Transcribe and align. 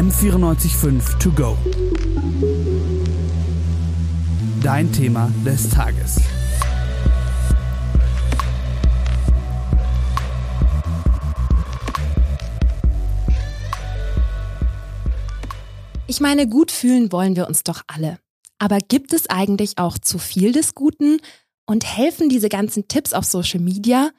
M945 0.00 1.18
To 1.18 1.30
Go. 1.32 1.58
Dein 4.62 4.90
Thema 4.90 5.30
des 5.44 5.68
Tages. 5.68 6.16
Ich 16.06 16.20
meine, 16.20 16.48
gut 16.48 16.70
fühlen 16.70 17.12
wollen 17.12 17.36
wir 17.36 17.46
uns 17.46 17.62
doch 17.62 17.82
alle. 17.86 18.18
Aber 18.58 18.78
gibt 18.78 19.12
es 19.12 19.28
eigentlich 19.28 19.76
auch 19.76 19.98
zu 19.98 20.16
viel 20.16 20.52
des 20.52 20.74
Guten? 20.74 21.18
Und 21.66 21.84
helfen 21.84 22.30
diese 22.30 22.48
ganzen 22.48 22.88
Tipps 22.88 23.12
auf 23.12 23.26
Social 23.26 23.60
Media? 23.60 24.12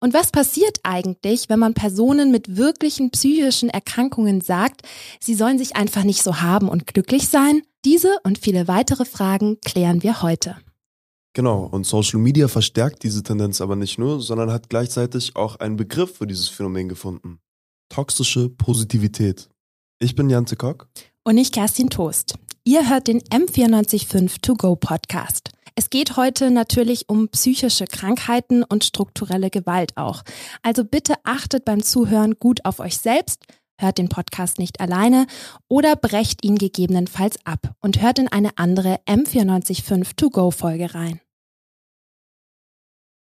Und 0.00 0.14
was 0.14 0.32
passiert 0.32 0.78
eigentlich, 0.82 1.50
wenn 1.50 1.58
man 1.58 1.74
Personen 1.74 2.30
mit 2.30 2.56
wirklichen 2.56 3.10
psychischen 3.10 3.68
Erkrankungen 3.68 4.40
sagt, 4.40 4.82
sie 5.20 5.34
sollen 5.34 5.58
sich 5.58 5.76
einfach 5.76 6.04
nicht 6.04 6.22
so 6.22 6.40
haben 6.40 6.68
und 6.68 6.86
glücklich 6.86 7.28
sein? 7.28 7.62
Diese 7.84 8.16
und 8.24 8.38
viele 8.38 8.66
weitere 8.66 9.04
Fragen 9.04 9.58
klären 9.60 10.02
wir 10.02 10.22
heute. 10.22 10.56
Genau, 11.34 11.64
und 11.64 11.86
Social 11.86 12.18
Media 12.18 12.48
verstärkt 12.48 13.04
diese 13.04 13.22
Tendenz 13.22 13.60
aber 13.60 13.76
nicht 13.76 13.98
nur, 13.98 14.20
sondern 14.20 14.50
hat 14.50 14.68
gleichzeitig 14.68 15.36
auch 15.36 15.56
einen 15.56 15.76
Begriff 15.76 16.16
für 16.16 16.26
dieses 16.26 16.48
Phänomen 16.48 16.88
gefunden. 16.88 17.38
Toxische 17.88 18.48
Positivität. 18.48 19.48
Ich 20.00 20.16
bin 20.16 20.30
Jante 20.30 20.56
Kock. 20.56 20.88
Und 21.24 21.36
ich 21.36 21.52
Kerstin 21.52 21.90
Toast. 21.90 22.34
Ihr 22.64 22.88
hört 22.88 23.06
den 23.06 23.20
M945 23.20 24.40
To 24.40 24.54
Go 24.54 24.76
Podcast. 24.76 25.50
Es 25.80 25.88
geht 25.88 26.18
heute 26.18 26.50
natürlich 26.50 27.08
um 27.08 27.30
psychische 27.30 27.86
Krankheiten 27.86 28.64
und 28.64 28.84
strukturelle 28.84 29.48
Gewalt 29.48 29.96
auch. 29.96 30.24
Also 30.62 30.84
bitte 30.84 31.14
achtet 31.24 31.64
beim 31.64 31.82
Zuhören 31.82 32.34
gut 32.38 32.66
auf 32.66 32.80
euch 32.80 32.98
selbst, 32.98 33.46
hört 33.78 33.96
den 33.96 34.10
Podcast 34.10 34.58
nicht 34.58 34.78
alleine 34.78 35.26
oder 35.68 35.96
brecht 35.96 36.44
ihn 36.44 36.58
gegebenenfalls 36.58 37.38
ab 37.46 37.72
und 37.80 38.02
hört 38.02 38.18
in 38.18 38.28
eine 38.28 38.58
andere 38.58 39.00
M945 39.08 40.16
To 40.16 40.28
Go 40.28 40.50
Folge 40.50 40.94
rein. 40.94 41.18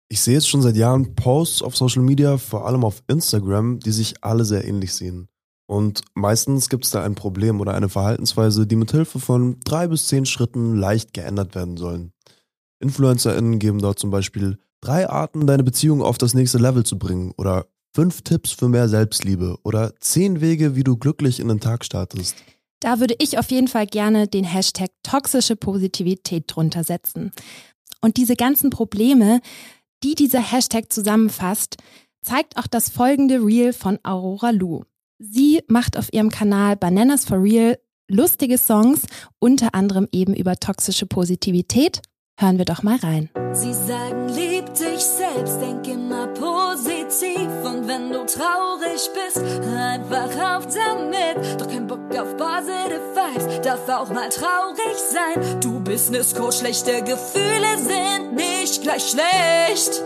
Ich 0.08 0.22
sehe 0.22 0.33
jetzt 0.33 0.48
schon 0.48 0.62
seit 0.62 0.77
Jahren 0.77 1.14
Posts 1.14 1.61
auf 1.61 1.77
Social 1.77 2.02
Media, 2.02 2.38
vor 2.38 2.66
allem 2.66 2.86
auf 2.86 3.02
Instagram, 3.06 3.80
die 3.80 3.92
sich 3.92 4.24
alle 4.24 4.46
sehr 4.46 4.64
ähnlich 4.66 4.94
sehen. 4.94 5.28
Und 5.66 6.00
meistens 6.14 6.70
gibt 6.70 6.86
es 6.86 6.91
da 6.91 7.05
ein 7.05 7.14
Problem 7.14 7.61
oder 7.61 7.74
eine 7.74 7.91
Verhaltensweise, 7.91 8.66
die 8.66 8.77
mit 8.77 8.92
Hilfe 8.92 9.20
von 9.20 9.61
drei 9.62 9.88
bis 9.88 10.06
zehn 10.06 10.24
Schritten 10.24 10.74
leicht 10.74 11.12
geändert 11.12 11.55
werden 11.55 11.77
sollen. 11.77 12.14
InfluencerInnen 12.81 13.59
geben 13.59 13.78
dort 13.78 13.98
zum 13.98 14.11
Beispiel 14.11 14.59
drei 14.81 15.09
Arten, 15.09 15.47
deine 15.47 15.62
Beziehung 15.62 16.03
auf 16.03 16.19
das 16.19 16.34
nächste 16.34 16.59
Level 16.59 16.84
zu 16.84 16.98
bringen 16.98 17.33
oder 17.36 17.67
fünf 17.95 18.23
Tipps 18.23 18.53
für 18.53 18.69
mehr 18.69 18.89
Selbstliebe 18.89 19.59
oder 19.62 19.95
zehn 20.00 20.41
Wege, 20.41 20.77
wie 20.77 20.84
du 20.84 20.97
glücklich 20.97 21.41
in 21.41 21.48
den 21.48 21.61
Tag 21.61 21.84
startest. 21.84 22.36
Da 22.81 22.98
würde 22.98 23.14
ich 23.19 23.39
auf 23.39 23.51
jeden 23.51 23.69
Fall 23.69 23.86
gerne 23.86 24.27
den 24.27 24.45
Hashtag 24.45 24.91
toxische 25.03 25.55
Positivität 25.55 26.45
drunter 26.47 26.83
setzen. 26.83 27.31
Und 28.01 28.17
diese 28.17 28.36
ganzen 28.36 28.70
Probleme, 28.70 29.41
die 30.03 30.14
dieser 30.14 30.41
Hashtag 30.41 30.91
zusammenfasst, 30.91 31.77
zeigt 32.23 32.56
auch 32.56 32.67
das 32.67 32.89
folgende 32.89 33.45
Reel 33.45 33.75
von 33.75 33.98
Aurora 34.03 34.51
Lu. 34.51 34.84
Sie 35.19 35.62
macht 35.69 35.98
auf 35.98 36.12
ihrem 36.12 36.31
Kanal 36.31 36.77
Bananas 36.77 37.27
for 37.27 37.42
Real 37.42 37.78
lustige 38.08 38.58
Songs, 38.58 39.03
unter 39.39 39.75
anderem 39.75 40.08
eben 40.11 40.34
über 40.34 40.56
toxische 40.56 41.06
Positivität. 41.06 42.01
Hören 42.41 42.56
wir 42.56 42.64
doch 42.64 42.83
mal 42.83 42.96
rein. 42.96 43.28
Sie 43.52 43.74
sagen, 43.74 44.30
lieb 44.30 44.72
dich 44.72 45.05
selbst, 45.05 45.60
denk 45.60 45.86
immer 45.86 46.27
positiv. 46.28 47.50
Und 47.62 47.86
wenn 47.86 48.10
du 48.10 48.24
traurig 48.24 49.10
bist, 49.12 49.44
einfach 49.77 50.56
auf 50.56 50.66
damit. 50.68 51.61
Doch 51.61 51.68
kein 51.68 51.86
Bock 51.86 52.00
auf 52.18 52.34
positive 52.38 53.02
Vibes, 53.14 53.61
darf 53.61 53.86
auch 53.91 54.08
mal 54.08 54.30
traurig 54.30 54.96
sein. 54.96 55.61
Du 55.61 55.80
Business 55.80 56.34
Coach, 56.34 56.61
schlechte 56.61 57.02
Gefühle 57.02 57.77
sind 57.77 58.36
nicht 58.36 58.84
gleich 58.84 59.11
schlecht. 59.11 60.02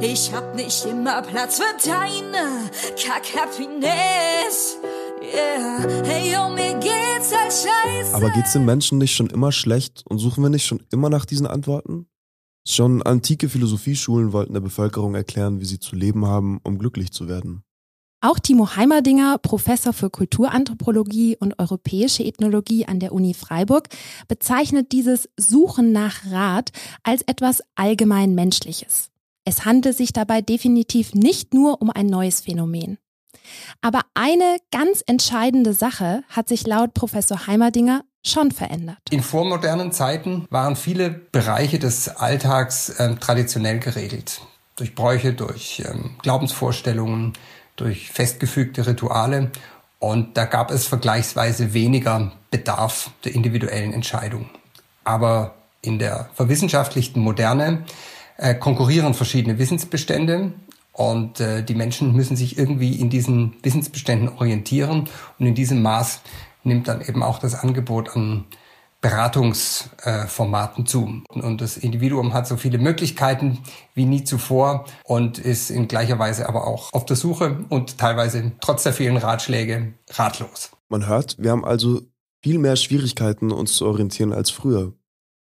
Ich 0.00 0.32
hab 0.32 0.54
nicht 0.54 0.86
immer 0.86 1.20
Platz 1.20 1.60
für 1.60 1.86
deine 1.86 2.70
Kack-Happiness. 2.96 4.78
Yeah, 5.34 6.04
hey, 6.04 6.32
yo, 6.32 6.48
mir 6.48 6.74
geht's 6.74 7.34
halt 7.34 7.52
scheiße. 7.52 8.14
Aber 8.14 8.30
geht's 8.30 8.52
den 8.52 8.64
Menschen 8.64 8.98
nicht 8.98 9.14
schon 9.14 9.28
immer 9.28 9.52
schlecht 9.52 10.04
und 10.06 10.18
suchen 10.18 10.42
wir 10.42 10.50
nicht 10.50 10.66
schon 10.66 10.82
immer 10.90 11.10
nach 11.10 11.24
diesen 11.24 11.46
Antworten? 11.46 12.06
Schon 12.66 13.02
antike 13.02 13.48
Philosophieschulen 13.48 14.32
wollten 14.32 14.52
der 14.52 14.60
Bevölkerung 14.60 15.14
erklären, 15.14 15.60
wie 15.60 15.64
sie 15.64 15.78
zu 15.78 15.96
leben 15.96 16.26
haben, 16.26 16.60
um 16.64 16.78
glücklich 16.78 17.12
zu 17.12 17.28
werden. 17.28 17.62
Auch 18.20 18.40
Timo 18.40 18.74
Heimerdinger, 18.74 19.38
Professor 19.38 19.92
für 19.92 20.10
Kulturanthropologie 20.10 21.36
und 21.38 21.58
europäische 21.60 22.24
Ethnologie 22.24 22.84
an 22.84 22.98
der 22.98 23.12
Uni 23.12 23.32
Freiburg, 23.32 23.88
bezeichnet 24.26 24.90
dieses 24.90 25.28
Suchen 25.36 25.92
nach 25.92 26.28
Rat 26.30 26.72
als 27.04 27.22
etwas 27.22 27.62
allgemein 27.76 28.34
Menschliches. 28.34 29.10
Es 29.44 29.64
handelt 29.64 29.96
sich 29.96 30.12
dabei 30.12 30.42
definitiv 30.42 31.14
nicht 31.14 31.54
nur 31.54 31.80
um 31.80 31.90
ein 31.90 32.06
neues 32.06 32.40
Phänomen. 32.40 32.98
Aber 33.80 34.02
eine 34.14 34.58
ganz 34.70 35.02
entscheidende 35.06 35.72
Sache 35.72 36.22
hat 36.28 36.48
sich 36.48 36.66
laut 36.66 36.94
Professor 36.94 37.46
Heimerdinger 37.46 38.04
schon 38.24 38.50
verändert. 38.50 38.98
In 39.10 39.22
vormodernen 39.22 39.92
Zeiten 39.92 40.46
waren 40.50 40.76
viele 40.76 41.10
Bereiche 41.10 41.78
des 41.78 42.08
Alltags 42.08 42.90
äh, 42.90 43.14
traditionell 43.16 43.78
geregelt. 43.78 44.40
Durch 44.76 44.94
Bräuche, 44.94 45.32
durch 45.32 45.82
ähm, 45.86 46.16
Glaubensvorstellungen, 46.22 47.32
durch 47.76 48.10
festgefügte 48.10 48.86
Rituale. 48.86 49.50
Und 49.98 50.36
da 50.36 50.44
gab 50.44 50.70
es 50.70 50.86
vergleichsweise 50.86 51.74
weniger 51.74 52.32
Bedarf 52.50 53.10
der 53.24 53.34
individuellen 53.34 53.92
Entscheidung. 53.92 54.48
Aber 55.04 55.54
in 55.80 55.98
der 55.98 56.28
verwissenschaftlichten 56.34 57.22
Moderne 57.22 57.84
äh, 58.36 58.54
konkurrieren 58.54 59.14
verschiedene 59.14 59.58
Wissensbestände 59.58 60.52
und 60.98 61.38
äh, 61.38 61.62
die 61.62 61.76
Menschen 61.76 62.12
müssen 62.12 62.36
sich 62.36 62.58
irgendwie 62.58 62.96
in 62.96 63.08
diesen 63.08 63.54
Wissensbeständen 63.62 64.30
orientieren 64.30 65.08
und 65.38 65.46
in 65.46 65.54
diesem 65.54 65.80
Maß 65.80 66.22
nimmt 66.64 66.88
dann 66.88 67.00
eben 67.02 67.22
auch 67.22 67.38
das 67.38 67.54
Angebot 67.54 68.16
an 68.16 68.46
Beratungsformaten 69.00 70.86
zu. 70.86 71.22
Und 71.28 71.60
das 71.60 71.76
Individuum 71.76 72.34
hat 72.34 72.48
so 72.48 72.56
viele 72.56 72.78
Möglichkeiten 72.78 73.60
wie 73.94 74.06
nie 74.06 74.24
zuvor 74.24 74.86
und 75.04 75.38
ist 75.38 75.70
in 75.70 75.86
gleicher 75.86 76.18
Weise 76.18 76.48
aber 76.48 76.66
auch 76.66 76.92
auf 76.92 77.06
der 77.06 77.14
Suche 77.14 77.64
und 77.68 77.98
teilweise 77.98 78.50
trotz 78.60 78.82
der 78.82 78.92
vielen 78.92 79.18
Ratschläge 79.18 79.94
ratlos. 80.10 80.72
Man 80.88 81.06
hört, 81.06 81.36
wir 81.38 81.52
haben 81.52 81.64
also 81.64 82.00
viel 82.42 82.58
mehr 82.58 82.74
Schwierigkeiten, 82.74 83.52
uns 83.52 83.74
zu 83.74 83.86
orientieren 83.86 84.32
als 84.32 84.50
früher. 84.50 84.94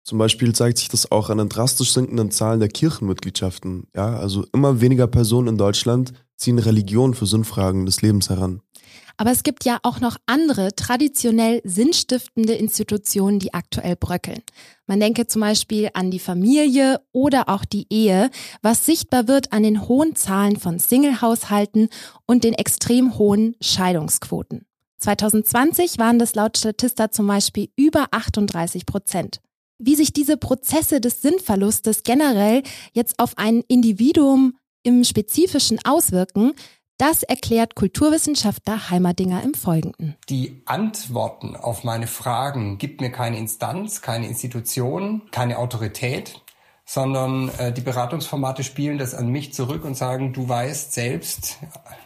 Zum 0.07 0.19
Beispiel 0.19 0.55
zeigt 0.55 0.79
sich 0.79 0.89
das 0.89 1.11
auch 1.11 1.31
an 1.31 1.39
den 1.39 1.49
drastisch 1.49 1.93
sinkenden 1.93 2.31
Zahlen 2.31 2.61
der 2.61 2.69
Kirchenmitgliedschaften. 2.69 3.89
Ja, 3.97 4.17
also 4.17 4.47
immer 4.53 4.81
weniger 4.81 5.09
Personen 5.09 5.49
in 5.49 5.59
Deutschland 5.59 6.13
ziehen 6.37 6.61
Religion 6.61 7.13
für 7.13 7.27
Sinnfragen 7.27 7.87
des 7.87 8.03
Lebens 8.03 8.31
heran. 8.31 8.61
Aber 9.17 9.33
es 9.33 9.43
gibt 9.43 9.65
ja 9.65 9.79
auch 9.83 9.99
noch 9.99 10.17
andere 10.27 10.77
traditionell 10.77 11.61
sinnstiftende 11.65 12.53
Institutionen, 12.53 13.41
die 13.41 13.53
aktuell 13.53 13.97
bröckeln. 13.97 14.43
Man 14.87 15.01
denke 15.01 15.27
zum 15.27 15.41
Beispiel 15.41 15.91
an 15.93 16.13
die 16.13 16.21
Familie 16.21 17.01
oder 17.11 17.49
auch 17.49 17.65
die 17.65 17.89
Ehe, 17.91 18.31
was 18.63 18.87
sichtbar 18.87 19.27
wird 19.27 19.53
an 19.53 19.65
den 19.65 19.89
hohen 19.89 20.15
Zahlen 20.15 20.57
von 20.57 20.79
Singlehaushalten 20.79 21.89
und 22.27 22.45
den 22.45 22.55
extrem 22.55 23.19
hohen 23.19 23.57
Scheidungsquoten. 23.61 24.67
2020 24.99 25.99
waren 25.99 26.21
das 26.21 26.37
laut 26.37 26.57
Statista 26.57 27.11
zum 27.11 27.27
Beispiel 27.27 27.71
über 27.75 28.07
38 28.13 28.87
Prozent. 28.87 29.41
Wie 29.79 29.95
sich 29.95 30.13
diese 30.13 30.37
Prozesse 30.37 31.01
des 31.01 31.21
Sinnverlustes 31.21 32.03
generell 32.03 32.63
jetzt 32.93 33.19
auf 33.19 33.37
ein 33.37 33.63
Individuum 33.69 34.55
im 34.83 35.05
Spezifischen 35.05 35.79
auswirken, 35.85 36.53
das 36.99 37.23
erklärt 37.23 37.75
Kulturwissenschaftler 37.75 38.89
Heimerdinger 38.89 39.43
im 39.43 39.53
Folgenden. 39.53 40.17
Die 40.31 40.63
Antworten 40.65 41.55
auf 41.55 41.85
meine 41.85 42.07
Fragen 42.07 42.79
gibt 42.79 43.03
mir 43.03 43.11
keine 43.11 43.37
Instanz, 43.37 44.01
keine 44.01 44.29
Institution, 44.29 45.23
keine 45.31 45.59
Autorität, 45.59 46.41
sondern 46.87 47.51
äh, 47.59 47.71
die 47.71 47.83
Beratungsformate 47.83 48.65
spielen 48.65 48.97
das 48.97 49.15
an 49.15 49.29
mich 49.29 49.53
zurück 49.53 49.85
und 49.85 49.95
sagen, 49.95 50.33
du 50.33 50.49
weißt 50.49 50.95
selbst 50.95 51.59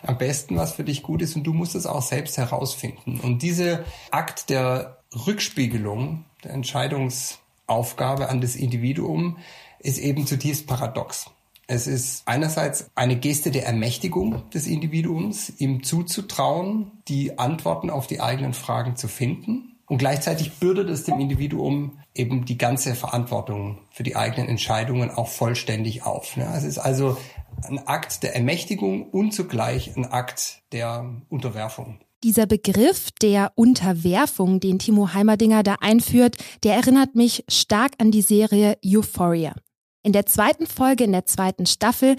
am 0.02 0.19
besten, 0.19 0.56
was 0.56 0.73
für 0.73 0.84
dich 0.84 1.05
gut 1.05 1.23
ist 1.23 1.37
und 1.37 1.44
du 1.44 1.52
musst 1.52 1.76
es 1.76 1.87
auch 1.87 2.02
selbst 2.02 2.37
herausfinden. 2.37 3.20
Und 3.20 3.43
diese 3.43 3.84
Akt 4.11 4.50
der 4.50 5.05
Rückspiegelung, 5.14 6.25
der 6.43 6.52
Entscheidungs 6.52 7.38
Aufgabe 7.70 8.28
an 8.28 8.40
das 8.40 8.56
Individuum 8.56 9.38
ist 9.78 9.99
eben 9.99 10.26
zutiefst 10.26 10.67
paradox. 10.67 11.31
Es 11.67 11.87
ist 11.87 12.22
einerseits 12.26 12.90
eine 12.96 13.17
Geste 13.17 13.52
der 13.52 13.64
Ermächtigung 13.64 14.50
des 14.50 14.67
Individuums, 14.67 15.52
ihm 15.58 15.84
zuzutrauen, 15.84 16.90
die 17.06 17.38
Antworten 17.38 17.90
auf 17.90 18.08
die 18.08 18.20
eigenen 18.20 18.55
Fragen 18.55 18.96
zu 18.96 19.06
finden. 19.06 19.76
Und 19.87 19.99
gleichzeitig 19.99 20.58
bürdet 20.58 20.88
es 20.90 21.05
dem 21.05 21.20
Individuum 21.20 22.00
eben 22.12 22.44
die 22.44 22.58
ganze 22.58 22.96
Verantwortung 22.96 23.78
für 23.93 24.02
die 24.02 24.16
eigenen 24.16 24.49
Entscheidungen 24.49 25.11
auch 25.11 25.28
vollständig 25.28 26.02
auf. 26.02 26.37
Es 26.37 26.64
ist 26.64 26.78
also 26.78 27.16
ein 27.69 27.87
Akt 27.87 28.25
der 28.25 28.34
Ermächtigung 28.34 29.08
und 29.08 29.32
zugleich 29.32 29.96
ein 29.96 30.06
Akt 30.06 30.62
der 30.73 31.08
Unterwerfung. 31.28 32.00
Dieser 32.22 32.44
Begriff 32.44 33.11
der 33.22 33.52
Unterwerfung, 33.55 34.61
den 34.61 34.78
Timo 34.78 35.14
Heimerdinger 35.14 35.62
da 35.62 35.76
einführt, 35.81 36.37
der 36.62 36.75
erinnert 36.75 37.14
mich 37.14 37.44
stark 37.49 37.93
an 37.96 38.11
die 38.11 38.20
Serie 38.20 38.76
Euphoria. 38.84 39.55
In 40.02 40.12
der 40.12 40.26
zweiten 40.26 40.67
Folge, 40.67 41.05
in 41.05 41.12
der 41.12 41.25
zweiten 41.25 41.64
Staffel, 41.64 42.17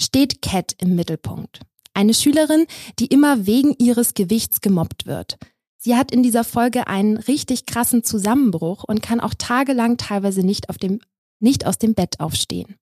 steht 0.00 0.40
Cat 0.40 0.76
im 0.78 0.94
Mittelpunkt. 0.94 1.62
Eine 1.94 2.14
Schülerin, 2.14 2.66
die 3.00 3.06
immer 3.06 3.44
wegen 3.44 3.74
ihres 3.76 4.14
Gewichts 4.14 4.60
gemobbt 4.60 5.06
wird. 5.06 5.36
Sie 5.78 5.96
hat 5.96 6.12
in 6.12 6.22
dieser 6.22 6.44
Folge 6.44 6.86
einen 6.86 7.16
richtig 7.16 7.66
krassen 7.66 8.04
Zusammenbruch 8.04 8.84
und 8.84 9.02
kann 9.02 9.18
auch 9.18 9.34
tagelang 9.36 9.96
teilweise 9.96 10.44
nicht, 10.44 10.68
auf 10.68 10.78
dem, 10.78 11.00
nicht 11.40 11.66
aus 11.66 11.78
dem 11.78 11.94
Bett 11.94 12.20
aufstehen. 12.20 12.76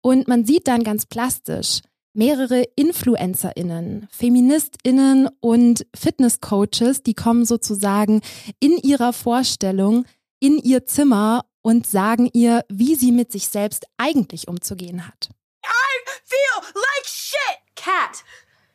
Und 0.00 0.26
man 0.26 0.44
sieht 0.44 0.66
dann 0.66 0.82
ganz 0.82 1.06
plastisch 1.06 1.82
mehrere 2.16 2.64
InfluencerInnen, 2.76 4.08
FeministInnen 4.10 5.28
und 5.40 5.86
Fitnesscoaches, 5.94 7.02
die 7.02 7.14
kommen 7.14 7.44
sozusagen 7.44 8.22
in 8.58 8.78
ihrer 8.78 9.12
Vorstellung 9.12 10.04
in 10.40 10.58
ihr 10.58 10.86
Zimmer 10.86 11.44
und 11.62 11.86
sagen 11.86 12.28
ihr, 12.32 12.64
wie 12.68 12.94
sie 12.94 13.12
mit 13.12 13.32
sich 13.32 13.48
selbst 13.48 13.86
eigentlich 13.96 14.48
umzugehen 14.48 15.06
hat. 15.06 15.28
I 15.64 16.10
feel 16.24 16.74
like 16.74 17.06
shit! 17.06 17.58
Cat, 17.74 18.22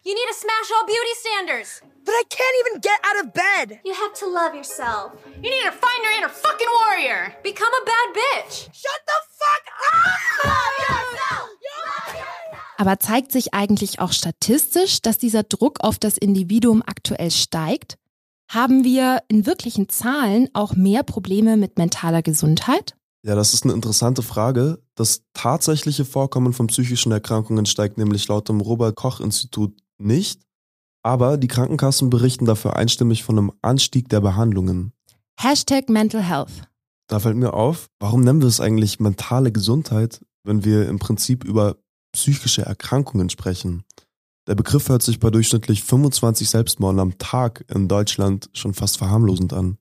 you 0.04 0.14
need 0.14 0.28
to 0.30 0.34
smash 0.34 0.72
all 0.76 0.86
beauty 0.86 1.16
standards. 1.20 1.82
But 2.04 2.14
I 2.14 2.24
can't 2.30 2.56
even 2.62 2.82
get 2.82 3.00
out 3.04 3.26
of 3.26 3.34
bed. 3.34 3.80
You 3.84 3.94
have 3.94 4.14
to 4.20 4.28
love 4.28 4.56
yourself. 4.56 5.14
You 5.42 5.50
need 5.50 5.66
to 5.66 5.72
find 5.72 6.04
your 6.04 6.14
inner 6.18 6.30
fucking 6.30 6.68
warrior. 6.82 7.36
Become 7.44 7.74
a 7.74 7.86
bad 7.86 8.08
bitch. 8.16 8.70
Shut 8.74 9.02
the 9.06 9.20
fuck 9.38 9.64
up! 9.94 11.01
Aber 12.82 12.98
zeigt 12.98 13.32
sich 13.32 13.54
eigentlich 13.54 14.00
auch 14.00 14.12
statistisch, 14.12 15.04
dass 15.04 15.20
dieser 15.20 15.44
Druck 15.44 15.82
auf 15.82 16.00
das 16.00 16.18
Individuum 16.18 16.82
aktuell 16.84 17.30
steigt? 17.30 18.00
Haben 18.52 18.84
wir 18.84 19.22
in 19.28 19.46
wirklichen 19.46 19.88
Zahlen 19.88 20.50
auch 20.54 20.76
mehr 20.76 21.04
Probleme 21.04 21.58
mit 21.58 21.78
mentaler 21.78 22.24
Gesundheit? 22.24 22.96
Ja, 23.24 23.36
das 23.36 23.54
ist 23.54 23.66
eine 23.66 23.74
interessante 23.74 24.24
Frage. 24.24 24.80
Das 24.96 25.22
tatsächliche 25.34 26.06
Vorkommen 26.06 26.54
von 26.54 26.66
psychischen 26.66 27.12
Erkrankungen 27.12 27.68
steigt 27.68 28.00
nämlich 28.00 28.28
laut 28.28 28.50
dem 28.50 28.62
Robert 28.62 28.96
Koch 28.96 29.20
Institut 29.20 29.80
nicht, 30.00 30.42
aber 31.04 31.38
die 31.38 31.48
Krankenkassen 31.48 32.10
berichten 32.10 32.46
dafür 32.48 32.78
einstimmig 32.78 33.24
von 33.24 33.38
einem 33.38 33.52
Anstieg 33.62 34.10
der 34.10 34.22
Behandlungen. 34.22 34.92
Hashtag 35.40 35.88
Mental 35.88 36.24
Health. 36.24 36.64
Da 37.06 37.20
fällt 37.20 37.38
mir 37.38 37.54
auf, 37.54 37.92
warum 38.00 38.22
nennen 38.22 38.42
wir 38.42 38.48
es 38.48 38.60
eigentlich 38.60 39.00
mentale 39.00 39.52
Gesundheit, 39.52 40.26
wenn 40.44 40.66
wir 40.66 40.90
im 40.90 40.98
Prinzip 40.98 41.44
über 41.44 41.76
psychische 42.12 42.64
Erkrankungen 42.64 43.30
sprechen? 43.30 43.84
Der 44.48 44.56
Begriff 44.56 44.90
hört 44.90 45.04
sich 45.04 45.20
bei 45.20 45.30
durchschnittlich 45.30 45.84
25 45.84 46.50
Selbstmorden 46.50 47.00
am 47.00 47.18
Tag 47.18 47.64
in 47.74 47.88
Deutschland 47.88 48.50
schon 48.54 48.74
fast 48.74 48.98
verharmlosend 48.98 49.54
an. 49.54 49.78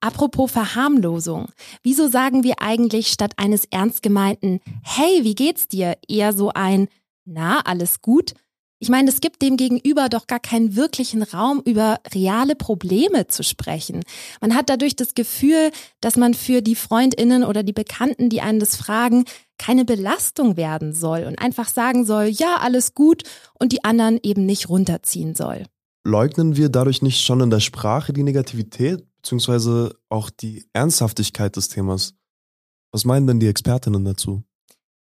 Apropos 0.00 0.50
Verharmlosung. 0.50 1.48
Wieso 1.82 2.08
sagen 2.08 2.44
wir 2.44 2.60
eigentlich 2.60 3.08
statt 3.08 3.32
eines 3.38 3.64
ernst 3.64 4.02
gemeinten 4.02 4.60
Hey, 4.82 5.24
wie 5.24 5.34
geht's 5.34 5.68
dir? 5.68 5.96
eher 6.06 6.32
so 6.32 6.50
ein 6.54 6.88
Na, 7.24 7.60
alles 7.60 8.02
gut? 8.02 8.34
Ich 8.80 8.88
meine, 8.88 9.08
es 9.08 9.20
gibt 9.20 9.40
dem 9.40 9.56
Gegenüber 9.56 10.08
doch 10.08 10.26
gar 10.26 10.40
keinen 10.40 10.76
wirklichen 10.76 11.22
Raum, 11.22 11.62
über 11.64 12.00
reale 12.12 12.54
Probleme 12.54 13.28
zu 13.28 13.42
sprechen. 13.42 14.02
Man 14.40 14.54
hat 14.54 14.68
dadurch 14.68 14.96
das 14.96 15.14
Gefühl, 15.14 15.70
dass 16.00 16.16
man 16.16 16.34
für 16.34 16.60
die 16.60 16.74
Freundinnen 16.74 17.44
oder 17.44 17.62
die 17.62 17.72
Bekannten, 17.72 18.28
die 18.28 18.40
einen 18.40 18.60
das 18.60 18.76
fragen, 18.76 19.24
keine 19.58 19.84
Belastung 19.84 20.56
werden 20.56 20.92
soll 20.92 21.24
und 21.24 21.38
einfach 21.38 21.68
sagen 21.68 22.04
soll, 22.04 22.26
ja, 22.26 22.56
alles 22.60 22.94
gut 22.94 23.22
und 23.58 23.72
die 23.72 23.84
anderen 23.84 24.18
eben 24.22 24.44
nicht 24.44 24.68
runterziehen 24.68 25.34
soll. 25.34 25.64
Leugnen 26.04 26.56
wir 26.56 26.68
dadurch 26.68 27.00
nicht 27.00 27.24
schon 27.24 27.40
in 27.40 27.50
der 27.50 27.60
Sprache 27.60 28.12
die 28.12 28.24
Negativität 28.24 29.06
beziehungsweise 29.24 29.96
auch 30.10 30.28
die 30.28 30.66
Ernsthaftigkeit 30.74 31.56
des 31.56 31.68
Themas? 31.68 32.14
Was 32.92 33.06
meinen 33.06 33.26
denn 33.26 33.40
die 33.40 33.48
Expertinnen 33.48 34.04
dazu? 34.04 34.44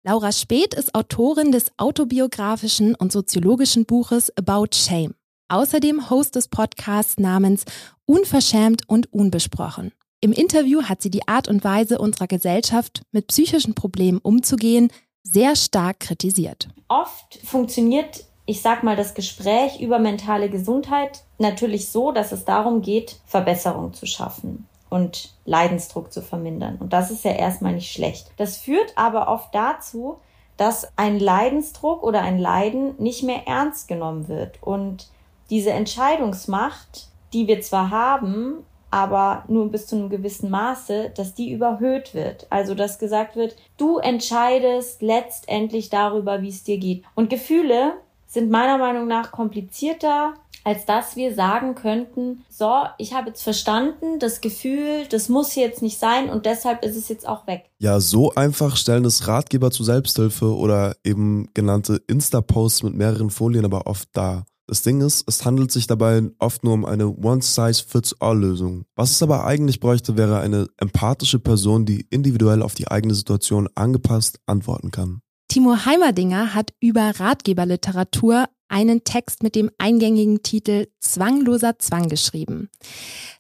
Laura 0.06 0.32
Speth 0.32 0.76
ist 0.76 0.96
Autorin 0.96 1.52
des 1.52 1.74
autobiografischen 1.76 2.96
und 2.96 3.12
soziologischen 3.12 3.86
Buches 3.86 4.32
About 4.38 4.68
Shame. 4.74 5.14
Außerdem 5.50 6.10
Host 6.10 6.38
des 6.38 6.48
Podcasts 6.48 7.18
namens 7.18 7.66
Unverschämt 8.06 8.88
und 8.88 9.12
Unbesprochen. 9.12 9.92
Im 10.22 10.32
Interview 10.32 10.84
hat 10.84 11.02
sie 11.02 11.10
die 11.10 11.28
Art 11.28 11.50
und 11.50 11.66
Weise 11.66 11.98
unserer 11.98 12.28
Gesellschaft, 12.28 13.02
mit 13.12 13.28
psychischen 13.28 13.76
Problemen 13.76 14.20
umzugehen, 14.20 14.90
sehr 15.24 15.58
stark 15.58 16.00
kritisiert. 16.00 16.70
Oft 16.88 17.38
funktioniert, 17.44 18.24
ich 18.46 18.62
sag 18.62 18.84
mal, 18.84 18.96
das 18.96 19.16
Gespräch 19.16 19.82
über 19.82 20.00
mentale 20.00 20.50
Gesundheit 20.50 21.24
natürlich 21.40 21.90
so, 21.90 22.14
dass 22.14 22.32
es 22.32 22.46
darum 22.46 22.82
geht, 22.82 23.20
Verbesserung 23.26 23.94
zu 23.94 24.06
schaffen 24.06 24.69
und 24.90 25.34
Leidensdruck 25.46 26.12
zu 26.12 26.22
vermindern. 26.22 26.78
Und 26.80 26.94
das 26.94 27.12
ist 27.12 27.24
ja 27.24 27.32
erstmal 27.32 27.74
nicht 27.74 27.92
schlecht. 27.92 28.32
Das 28.38 28.58
führt 28.58 28.94
aber 28.96 29.28
oft 29.28 29.54
dazu, 29.54 30.18
dass 30.58 30.92
ein 30.98 31.20
Leidensdruck 31.20 32.04
oder 32.04 32.22
ein 32.22 32.38
Leiden 32.38 32.96
nicht 32.98 33.24
mehr 33.24 33.48
ernst 33.48 33.88
genommen 33.88 34.28
wird. 34.28 34.62
Und 34.62 35.10
diese 35.50 35.72
Entscheidungsmacht, 35.72 37.08
die 37.34 37.48
wir 37.48 37.62
zwar 37.62 37.90
haben, 37.92 38.66
aber 38.92 39.44
nur 39.48 39.70
bis 39.70 39.88
zu 39.88 39.96
einem 39.96 40.10
gewissen 40.10 40.50
Maße, 40.50 41.12
dass 41.16 41.34
die 41.34 41.52
überhöht 41.52 42.14
wird. 42.14 42.48
Also, 42.50 42.76
dass 42.76 43.00
gesagt 43.00 43.36
wird, 43.36 43.56
du 43.78 44.00
entscheidest 44.00 45.02
letztendlich 45.02 45.90
darüber, 45.90 46.42
wie 46.42 46.50
es 46.50 46.64
dir 46.64 46.78
geht. 46.78 47.04
Und 47.16 47.30
Gefühle 47.30 47.94
sind 48.28 48.50
meiner 48.50 48.78
Meinung 48.78 49.08
nach 49.08 49.32
komplizierter 49.32 50.34
als 50.64 50.86
dass 50.86 51.16
wir 51.16 51.34
sagen 51.34 51.76
könnten, 51.76 52.44
so, 52.50 52.84
ich 52.98 53.14
habe 53.14 53.30
jetzt 53.30 53.44
verstanden, 53.44 54.20
das 54.20 54.42
Gefühl, 54.42 55.06
das 55.10 55.30
muss 55.30 55.56
jetzt 55.56 55.82
nicht 55.82 56.00
sein 56.00 56.30
und 56.30 56.46
deshalb 56.46 56.84
ist 56.84 56.96
es 56.96 57.10
jetzt 57.10 57.28
auch 57.28 57.48
weg. 57.48 57.70
Ja, 57.80 58.00
so 58.00 58.34
einfach 58.34 58.76
stellen 58.76 59.06
es 59.06 59.28
Ratgeber 59.28 59.72
zur 59.72 59.86
Selbsthilfe 59.86 60.56
oder 60.56 60.96
eben 61.04 61.50
genannte 61.54 62.02
Insta-Posts 62.08 62.84
mit 62.84 62.96
mehreren 62.96 63.30
Folien 63.30 63.66
aber 63.66 63.88
oft 63.88 64.10
dar. 64.14 64.46
Das 64.70 64.84
Ding 64.84 65.02
ist, 65.02 65.28
es 65.28 65.46
handelt 65.46 65.72
sich 65.72 65.88
dabei 65.88 66.22
oft 66.38 66.64
nur 66.64 66.74
um 66.74 66.86
eine 66.86 67.10
One-Size-Fits-All-Lösung. 67.10 68.86
Was 68.96 69.10
es 69.10 69.24
aber 69.24 69.44
eigentlich 69.46 69.80
bräuchte, 69.80 70.16
wäre 70.16 70.42
eine 70.42 70.68
empathische 70.78 71.40
Person, 71.40 71.88
die 71.88 72.06
individuell 72.12 72.62
auf 72.62 72.76
die 72.76 72.88
eigene 72.88 73.16
Situation 73.16 73.68
angepasst 73.74 74.40
antworten 74.46 74.92
kann. 74.92 75.22
Timo 75.48 75.76
Heimerdinger 75.86 76.54
hat 76.54 76.74
über 76.80 77.20
Ratgeberliteratur 77.20 78.46
einen 78.70 79.04
Text 79.04 79.44
mit 79.44 79.56
dem 79.56 79.70
eingängigen 79.78 80.44
Titel 80.44 80.88
Zwangloser 81.00 81.80
Zwang 81.80 82.08
geschrieben. 82.10 82.70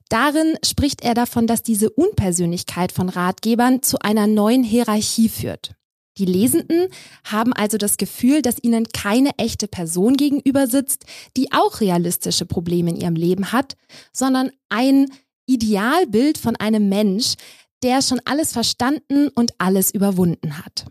Darin 0.09 0.57
spricht 0.65 1.03
er 1.03 1.13
davon, 1.13 1.47
dass 1.47 1.63
diese 1.63 1.89
Unpersönlichkeit 1.89 2.91
von 2.91 3.09
Ratgebern 3.09 3.81
zu 3.81 3.99
einer 3.99 4.27
neuen 4.27 4.63
Hierarchie 4.63 5.29
führt. 5.29 5.75
Die 6.17 6.25
Lesenden 6.25 6.89
haben 7.23 7.53
also 7.53 7.77
das 7.77 7.95
Gefühl, 7.95 8.41
dass 8.41 8.61
ihnen 8.61 8.87
keine 8.91 9.31
echte 9.37 9.67
Person 9.67 10.17
gegenüber 10.17 10.67
sitzt, 10.67 11.05
die 11.37 11.51
auch 11.53 11.79
realistische 11.79 12.45
Probleme 12.45 12.89
in 12.89 12.97
ihrem 12.97 13.15
Leben 13.15 13.53
hat, 13.53 13.77
sondern 14.11 14.51
ein 14.67 15.07
Idealbild 15.45 16.37
von 16.37 16.57
einem 16.57 16.89
Mensch, 16.89 17.35
der 17.83 18.01
schon 18.01 18.19
alles 18.25 18.51
verstanden 18.51 19.29
und 19.29 19.53
alles 19.59 19.91
überwunden 19.91 20.57
hat. 20.57 20.85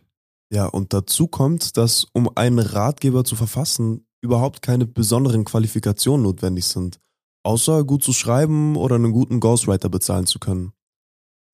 Ja, 0.51 0.67
und 0.67 0.95
dazu 0.95 1.29
kommt, 1.29 1.77
dass 1.77 2.07
um 2.13 2.31
einen 2.35 2.59
Ratgeber 2.59 3.23
zu 3.25 3.37
verfassen, 3.37 4.07
überhaupt 4.21 4.63
keine 4.63 4.87
besonderen 4.87 5.45
Qualifikationen 5.45 6.25
notwendig 6.25 6.67
sind, 6.67 6.99
außer 7.45 7.85
gut 7.85 8.03
zu 8.03 8.13
schreiben 8.13 8.77
oder 8.77 8.97
einen 8.97 9.13
guten 9.13 9.41
Ghostwriter 9.41 9.89
bezahlen 9.89 10.27
zu 10.27 10.39
können. 10.39 10.73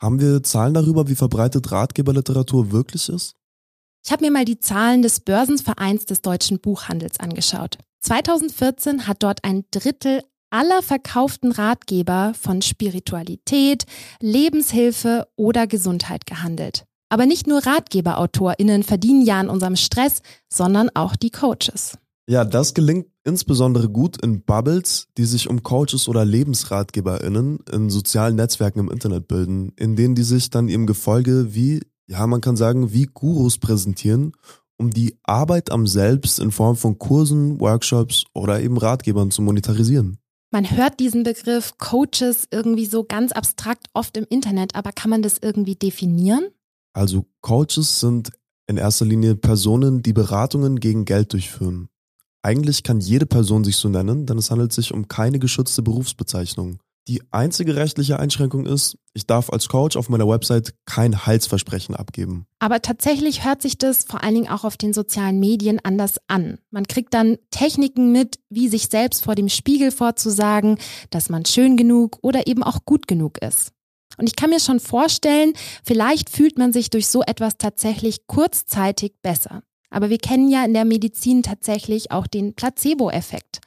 Haben 0.01 0.21
wir 0.21 0.43
Zahlen 0.43 0.75
darüber, 0.75 1.09
wie 1.09 1.15
verbreitet 1.15 1.71
Ratgeberliteratur 1.71 2.73
wirklich 2.73 3.09
ist? 3.09 3.37
Ich 4.05 4.13
habe 4.13 4.25
mir 4.25 4.31
mal 4.31 4.45
die 4.45 4.59
Zahlen 4.59 5.01
des 5.01 5.21
Börsenvereins 5.21 6.05
des 6.05 6.21
deutschen 6.21 6.61
Buchhandels 6.61 7.21
angeschaut. 7.21 7.79
2014 8.01 9.07
hat 9.07 9.23
dort 9.23 9.45
ein 9.45 9.65
Drittel 9.71 10.23
aller 10.51 10.83
verkauften 10.83 11.53
Ratgeber 11.53 12.33
von 12.39 12.61
Spiritualität, 12.61 13.87
Lebenshilfe 14.21 15.27
oder 15.37 15.67
Gesundheit 15.67 16.27
gehandelt. 16.27 16.85
Aber 17.09 17.27
nicht 17.27 17.47
nur 17.47 17.65
RatgeberautorInnen 17.65 18.83
verdienen 18.83 19.23
ja 19.23 19.41
an 19.41 19.49
unserem 19.49 19.77
Stress, 19.77 20.21
sondern 20.53 20.91
auch 20.95 21.17
die 21.17 21.31
Coaches. 21.31 21.99
Ja, 22.27 22.45
das 22.45 22.73
gelingt 22.73 23.07
insbesondere 23.25 23.91
gut 23.91 24.23
in 24.23 24.43
Bubbles, 24.43 25.09
die 25.19 25.25
sich 25.25 25.51
um 25.51 25.63
Coaches 25.63 26.09
oder 26.09 26.25
LebensratgeberInnen 26.25 27.59
in 27.71 27.91
sozialen 27.91 28.37
Netzwerken 28.37 28.79
im 28.79 28.91
Internet 28.91 29.29
bilden, 29.29 29.73
in 29.77 29.95
denen 29.95 30.15
die 30.15 30.23
sich 30.23 30.49
dann 30.49 30.69
ihrem 30.69 30.87
Gefolge 30.87 31.55
wie, 31.55 31.83
ja, 32.07 32.27
man 32.27 32.41
kann 32.41 32.57
sagen, 32.57 32.93
wie 32.93 33.05
Gurus 33.05 33.59
präsentieren, 33.59 34.33
um 34.79 34.91
die 34.91 35.19
Arbeit 35.23 35.71
am 35.71 35.87
Selbst 35.87 36.39
in 36.39 36.51
Form 36.51 36.77
von 36.77 36.99
Kursen, 36.99 37.61
Workshops 37.61 38.25
oder 38.33 38.61
eben 38.61 38.79
Ratgebern 38.79 39.31
zu 39.31 39.43
monetarisieren. 39.43 40.19
Man 40.51 40.71
hört 40.71 41.01
diesen 41.01 41.25
Begriff 41.25 41.77
Coaches 41.79 42.47
irgendwie 42.51 42.87
so 42.87 43.05
ganz 43.05 43.33
abstrakt 43.33 43.89
oft 43.93 44.17
im 44.17 44.25
Internet, 44.31 44.77
aber 44.77 44.93
kann 44.93 45.11
man 45.11 45.21
das 45.21 45.39
irgendwie 45.43 45.75
definieren? 45.75 46.49
Also 46.95 47.27
Coaches 47.43 48.01
sind 48.01 48.31
in 48.67 48.79
erster 48.79 49.05
Linie 49.05 49.35
Personen, 49.35 50.03
die 50.03 50.13
Beratungen 50.13 50.81
gegen 50.81 51.05
Geld 51.05 51.33
durchführen. 51.33 51.89
Eigentlich 52.45 52.83
kann 52.83 53.01
jede 53.01 53.25
Person 53.25 53.65
sich 53.65 53.77
so 53.77 53.89
nennen, 53.89 54.27
denn 54.27 54.37
es 54.37 54.51
handelt 54.51 54.71
sich 54.71 54.93
um 54.93 55.09
keine 55.09 55.39
geschützte 55.39 55.81
Berufsbezeichnung. 55.81 56.79
Die 57.09 57.23
einzige 57.31 57.75
rechtliche 57.75 58.19
Einschränkung 58.21 58.67
ist, 58.67 58.99
ich 59.15 59.27
darf 59.27 59.49
als 59.49 59.69
Coach 59.69 59.97
auf 59.97 60.11
meiner 60.11 60.29
Website 60.29 60.75
kein 60.85 61.25
Heilsversprechen 61.25 61.95
abgeben. 61.95 62.45
Aber 62.59 62.83
tatsächlich 62.83 63.47
hört 63.47 63.63
sich 63.63 63.79
das 63.79 64.05
vor 64.05 64.23
allen 64.23 64.35
Dingen 64.35 64.51
auch 64.51 64.65
auf 64.65 64.77
den 64.77 64.93
sozialen 64.93 65.41
Medien 65.41 65.81
anders 65.83 66.17
an. 66.27 66.59
Man 66.71 66.87
kriegt 66.87 67.15
dann 67.15 67.39
Techniken 67.51 68.13
mit, 68.13 68.39
wie 68.51 68.69
sich 68.69 68.89
selbst 68.89 69.25
vor 69.25 69.35
dem 69.35 69.49
Spiegel 69.49 69.91
vorzusagen, 69.91 70.77
dass 71.09 71.31
man 71.31 71.47
schön 71.47 71.79
genug 71.79 72.19
oder 72.21 72.47
eben 72.47 72.63
auch 72.63 72.85
gut 72.85 73.09
genug 73.09 73.39
ist. 73.39 73.73
Und 74.19 74.27
ich 74.27 74.37
kann 74.37 74.51
mir 74.51 74.61
schon 74.61 74.81
vorstellen, 74.81 75.55
vielleicht 75.83 76.29
fühlt 76.29 76.59
man 76.59 76.75
sich 76.75 76.91
durch 76.91 77.09
so 77.09 77.23
etwas 77.23 77.57
tatsächlich 77.57 78.27
kurzzeitig 78.27 79.15
besser. 79.23 79.63
Aber 79.95 80.11
wir 80.11 80.19
kennen 80.19 80.51
ja 80.51 80.65
in 80.65 80.75
der 80.75 80.85
Medizin 80.85 81.45
tatsächlich 81.45 82.11
auch 82.11 82.27
den 82.27 82.55
Placebo-Effekt. 82.55 83.61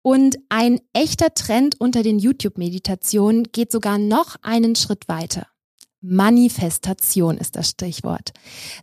Und 0.00 0.38
ein 0.48 0.80
echter 0.92 1.34
Trend 1.34 1.80
unter 1.80 2.04
den 2.04 2.20
YouTube-Meditationen 2.20 3.48
geht 3.50 3.72
sogar 3.72 3.98
noch 3.98 4.36
einen 4.42 4.76
Schritt 4.76 5.08
weiter. 5.08 5.48
Manifestation 6.00 7.38
ist 7.38 7.56
das 7.56 7.70
Stichwort. 7.70 8.32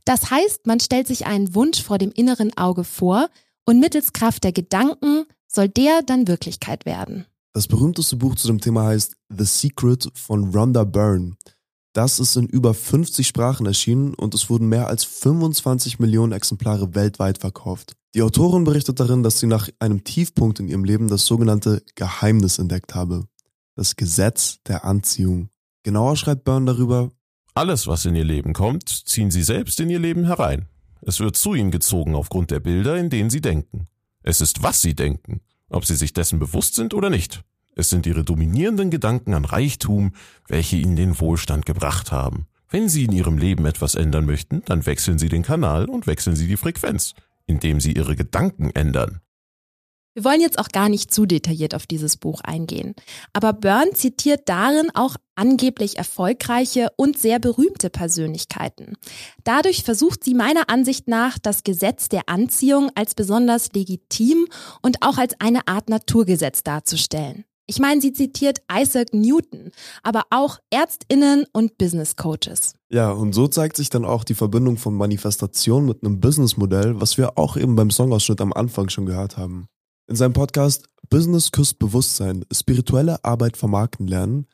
Das 0.04 0.32
heißt, 0.32 0.68
man 0.68 0.82
stellt 0.82 1.08
sich 1.08 1.26
einen 1.26 1.56
Wunsch 1.56 1.82
vor 1.82 1.98
dem 1.98 2.12
inneren 2.12 2.56
Auge 2.58 2.84
vor 2.84 3.30
und 3.66 3.80
mittels 3.80 4.12
Kraft 4.12 4.44
der 4.44 4.52
Gedanken 4.52 5.24
soll 5.48 5.70
der 5.70 6.02
dann 6.02 6.28
Wirklichkeit 6.28 6.86
werden. 6.86 7.26
Das 7.54 7.68
berühmteste 7.68 8.18
Buch 8.18 8.36
zu 8.36 8.48
dem 8.48 8.60
Thema 8.60 8.84
heißt 8.84 9.16
The 9.30 9.46
Secret 9.46 10.10
von 10.14 10.54
Rhonda 10.54 10.84
Byrne. 10.84 11.38
Das 11.94 12.20
ist 12.20 12.36
in 12.36 12.46
über 12.46 12.74
50 12.74 13.28
Sprachen 13.28 13.66
erschienen 13.66 14.14
und 14.14 14.34
es 14.36 14.50
wurden 14.50 14.70
mehr 14.70 14.88
als 14.88 15.04
25 15.04 16.00
Millionen 16.00 16.34
Exemplare 16.34 16.94
weltweit 16.94 17.40
verkauft. 17.40 17.96
Die 18.14 18.22
Autorin 18.22 18.64
berichtet 18.64 19.00
darin, 19.00 19.24
dass 19.24 19.40
sie 19.40 19.48
nach 19.48 19.70
einem 19.80 20.04
Tiefpunkt 20.04 20.60
in 20.60 20.68
ihrem 20.68 20.84
Leben 20.84 21.08
das 21.08 21.26
sogenannte 21.26 21.84
Geheimnis 21.96 22.60
entdeckt 22.60 22.96
habe. 22.96 23.26
Das 23.76 23.96
Gesetz 23.96 24.60
der 24.68 24.84
Anziehung. 24.84 25.50
Genauer 25.84 26.18
schreibt 26.18 26.44
Byrne 26.44 26.74
darüber, 26.74 27.12
Alles, 27.54 27.88
was 27.88 28.06
in 28.06 28.16
ihr 28.16 28.24
Leben 28.24 28.54
kommt, 28.54 28.90
ziehen 28.90 29.32
sie 29.32 29.44
selbst 29.44 29.80
in 29.80 29.90
ihr 29.90 30.00
Leben 30.00 30.26
herein. 30.26 30.68
Es 31.02 31.20
wird 31.20 31.38
zu 31.38 31.54
ihnen 31.54 31.72
gezogen 31.72 32.16
aufgrund 32.16 32.52
der 32.52 32.60
Bilder, 32.60 32.98
in 32.98 33.10
denen 33.10 33.30
sie 33.30 33.42
denken. 33.42 33.88
Es 34.22 34.42
ist, 34.42 34.62
was 34.62 34.82
sie 34.82 34.96
denken, 34.96 35.42
ob 35.70 35.86
sie 35.86 35.96
sich 35.96 36.14
dessen 36.14 36.40
bewusst 36.40 36.76
sind 36.76 36.94
oder 36.94 37.10
nicht. 37.10 37.44
Es 37.80 37.90
sind 37.90 38.06
ihre 38.06 38.26
dominierenden 38.26 38.90
Gedanken 38.90 39.34
an 39.34 39.46
Reichtum, 39.46 40.12
welche 40.50 40.76
ihnen 40.76 40.98
den 40.98 41.18
Wohlstand 41.22 41.66
gebracht 41.66 42.12
haben. 42.12 42.46
Wenn 42.68 42.90
sie 42.90 43.06
in 43.06 43.14
ihrem 43.14 43.38
Leben 43.38 43.66
etwas 43.66 43.96
ändern 43.96 44.26
möchten, 44.26 44.62
dann 44.66 44.86
wechseln 44.86 45.18
sie 45.18 45.30
den 45.30 45.44
Kanal 45.44 45.86
und 45.86 46.06
wechseln 46.06 46.36
sie 46.36 46.48
die 46.48 46.58
Frequenz, 46.58 47.14
indem 47.46 47.80
sie 47.80 47.94
ihre 47.94 48.18
Gedanken 48.18 48.72
ändern. 48.72 49.22
Wir 50.14 50.26
wollen 50.26 50.42
jetzt 50.42 50.60
auch 50.60 50.68
gar 50.68 50.90
nicht 50.90 51.14
zu 51.14 51.26
detailliert 51.26 51.74
auf 51.74 51.88
dieses 51.88 52.18
Buch 52.18 52.42
eingehen. 52.42 52.96
Aber 53.32 53.54
Byrne 53.54 53.94
zitiert 53.94 54.50
darin 54.50 54.90
auch 54.94 55.16
angeblich 55.36 55.98
erfolgreiche 55.98 56.90
und 56.98 57.18
sehr 57.18 57.40
berühmte 57.40 57.90
Persönlichkeiten. 57.90 58.98
Dadurch 59.46 59.86
versucht 59.86 60.26
sie 60.26 60.34
meiner 60.34 60.70
Ansicht 60.70 61.08
nach, 61.08 61.40
das 61.40 61.64
Gesetz 61.64 62.10
der 62.10 62.24
Anziehung 62.28 62.92
als 62.96 63.16
besonders 63.16 63.72
legitim 63.72 64.48
und 64.82 64.98
auch 65.02 65.18
als 65.18 65.36
eine 65.40 65.66
Art 65.70 65.88
Naturgesetz 65.88 66.62
darzustellen. 66.64 67.46
Ich 67.70 67.78
meine, 67.78 68.02
sie 68.02 68.14
zitiert 68.14 68.64
Isaac 68.74 69.14
Newton, 69.14 69.70
aber 70.02 70.24
auch 70.32 70.58
Ärztinnen 70.72 71.46
und 71.54 71.78
Business 71.78 72.16
Coaches. 72.16 72.74
Ja, 72.92 73.12
und 73.12 73.34
so 73.34 73.48
zeigt 73.48 73.78
sich 73.78 73.92
dann 73.92 74.06
auch 74.06 74.24
die 74.24 74.34
Verbindung 74.34 74.78
von 74.78 74.96
Manifestation 74.96 75.86
mit 75.86 76.04
einem 76.04 76.20
Businessmodell, 76.20 77.00
was 77.00 77.20
wir 77.20 77.38
auch 77.38 77.58
eben 77.58 77.76
beim 77.76 77.92
Songausschnitt 77.92 78.42
am 78.42 78.54
Anfang 78.54 78.90
schon 78.90 79.06
gehört 79.06 79.38
haben. 79.38 79.68
In 80.08 80.16
seinem 80.16 80.34
Podcast 80.34 80.90
Business 81.12 81.52
küsst 81.52 81.78
Bewusstsein, 81.78 82.44
spirituelle 82.52 83.24
Arbeit 83.24 83.56
vermarkten 83.56 84.08
lernen, 84.08 84.48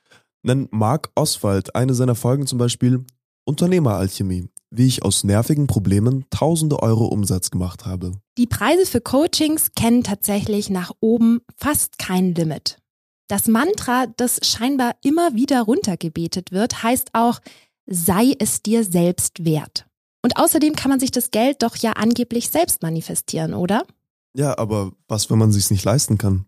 nennt 0.43 0.73
Mark 0.73 1.09
Oswald 1.15 1.73
eine 1.73 1.93
seiner 1.93 2.15
Folgen 2.15 2.47
zum 2.47 2.57
Beispiel 2.57 3.05
Unternehmeralchemie, 3.45 4.49
wie 4.71 4.87
ich 4.87 5.03
aus 5.03 5.23
nervigen 5.23 5.67
Problemen 5.67 6.25
tausende 6.31 6.83
Euro 6.83 7.05
Umsatz 7.05 7.49
gemacht 7.49 7.85
habe. 7.85 8.11
Die 8.37 8.47
Preise 8.47 8.85
für 8.85 8.99
Coachings 8.99 9.71
kennen 9.73 10.03
tatsächlich 10.03 10.69
nach 10.69 10.91
oben 10.99 11.39
fast 11.55 11.97
kein 11.97 12.35
Limit. 12.35 12.79
Das 13.27 13.47
Mantra, 13.47 14.05
das 14.17 14.39
scheinbar 14.43 14.95
immer 15.03 15.33
wieder 15.33 15.61
runtergebetet 15.61 16.51
wird, 16.51 16.83
heißt 16.83 17.09
auch, 17.13 17.39
sei 17.87 18.35
es 18.39 18.61
dir 18.61 18.83
selbst 18.83 19.45
wert. 19.45 19.87
Und 20.21 20.37
außerdem 20.37 20.75
kann 20.75 20.89
man 20.89 20.99
sich 20.99 21.11
das 21.11 21.31
Geld 21.31 21.61
doch 21.61 21.75
ja 21.75 21.93
angeblich 21.93 22.49
selbst 22.49 22.81
manifestieren, 22.81 23.53
oder? 23.53 23.85
Ja, 24.33 24.57
aber 24.57 24.91
was, 25.07 25.29
wenn 25.29 25.37
man 25.37 25.51
sich's 25.51 25.71
nicht 25.71 25.85
leisten 25.85 26.17
kann? 26.17 26.45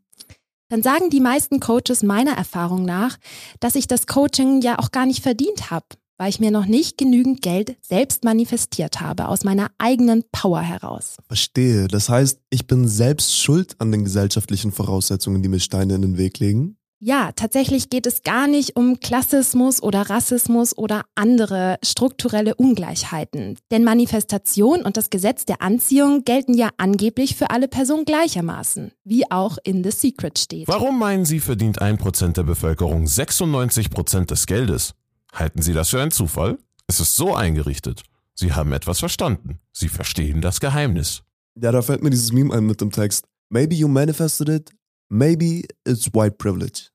Dann 0.70 0.84
sagen 0.84 1.10
die 1.10 1.22
meisten 1.22 1.60
Coaches 1.60 2.04
meiner 2.04 2.34
Erfahrung 2.34 2.84
nach, 2.84 3.18
dass 3.60 3.76
ich 3.76 3.88
das 3.88 4.06
Coaching 4.06 4.62
ja 4.62 4.80
auch 4.80 4.92
gar 4.92 5.06
nicht 5.06 5.24
verdient 5.24 5.72
habe, 5.72 5.86
weil 6.18 6.30
ich 6.30 6.40
mir 6.40 6.52
noch 6.52 6.66
nicht 6.66 6.98
genügend 6.98 7.42
Geld 7.42 7.78
selbst 7.82 8.24
manifestiert 8.24 9.02
habe, 9.02 9.28
aus 9.28 9.44
meiner 9.44 9.70
eigenen 9.78 10.24
Power 10.32 10.62
heraus. 10.62 11.18
Verstehe. 11.28 11.88
Das 11.88 12.10
heißt, 12.10 12.40
ich 12.50 12.68
bin 12.68 12.88
selbst 12.88 13.38
schuld 13.38 13.76
an 13.80 13.92
den 13.92 14.04
gesellschaftlichen 14.04 14.72
Voraussetzungen, 14.72 15.42
die 15.42 15.50
mir 15.50 15.60
Steine 15.60 15.96
in 15.96 16.02
den 16.02 16.18
Weg 16.18 16.40
legen? 16.40 16.78
Ja, 17.00 17.32
tatsächlich 17.36 17.92
geht 17.92 18.08
es 18.08 18.24
gar 18.24 18.48
nicht 18.48 18.76
um 18.76 19.00
Klassismus 19.00 19.84
oder 19.84 20.10
Rassismus 20.10 20.76
oder 20.76 21.04
andere 21.14 21.78
strukturelle 21.84 22.56
Ungleichheiten. 22.56 23.60
Denn 23.70 23.84
Manifestation 23.84 24.82
und 24.82 24.98
das 24.98 25.12
Gesetz 25.12 25.46
der 25.46 25.62
Anziehung 25.62 26.24
gelten 26.24 26.56
ja 26.56 26.70
angeblich 26.78 27.36
für 27.36 27.52
alle 27.52 27.68
Personen 27.68 28.04
gleichermaßen, 28.04 28.94
wie 29.04 29.30
auch 29.30 29.60
in 29.64 29.84
The 29.84 29.92
Secret 29.92 30.40
steht. 30.40 30.68
Warum 30.68 30.98
meinen 30.98 31.26
Sie, 31.26 31.40
verdient 31.40 31.84
ein 31.84 32.00
Prozent 32.00 32.38
der 32.38 32.44
Bevölkerung 32.44 33.06
96 33.06 33.92
Prozent 33.92 34.32
des 34.32 34.48
Geldes? 34.48 34.96
Halten 35.38 35.62
Sie 35.62 35.74
das 35.74 35.90
für 35.90 36.02
einen 36.02 36.10
Zufall? 36.10 36.58
Es 36.88 37.00
ist 37.00 37.16
so 37.16 37.36
eingerichtet. 37.36 38.02
Sie 38.34 38.54
haben 38.54 38.74
etwas 38.74 39.00
verstanden. 39.00 39.60
Sie 39.72 39.88
verstehen 39.88 40.42
das 40.42 40.60
Geheimnis. 40.60 41.22
Ja, 41.56 41.72
da 41.72 41.84
fällt 41.84 42.02
mir 42.02 42.10
dieses 42.10 42.32
Meme 42.32 42.56
ein 42.56 42.66
mit 42.66 42.82
dem 42.82 42.92
Text. 42.92 43.26
Maybe 43.50 43.76
you 43.76 43.88
manifested 43.88 44.50
it, 44.50 44.72
maybe 45.10 45.62
it's 45.88 46.12
white 46.14 46.38
privilege. 46.38 46.90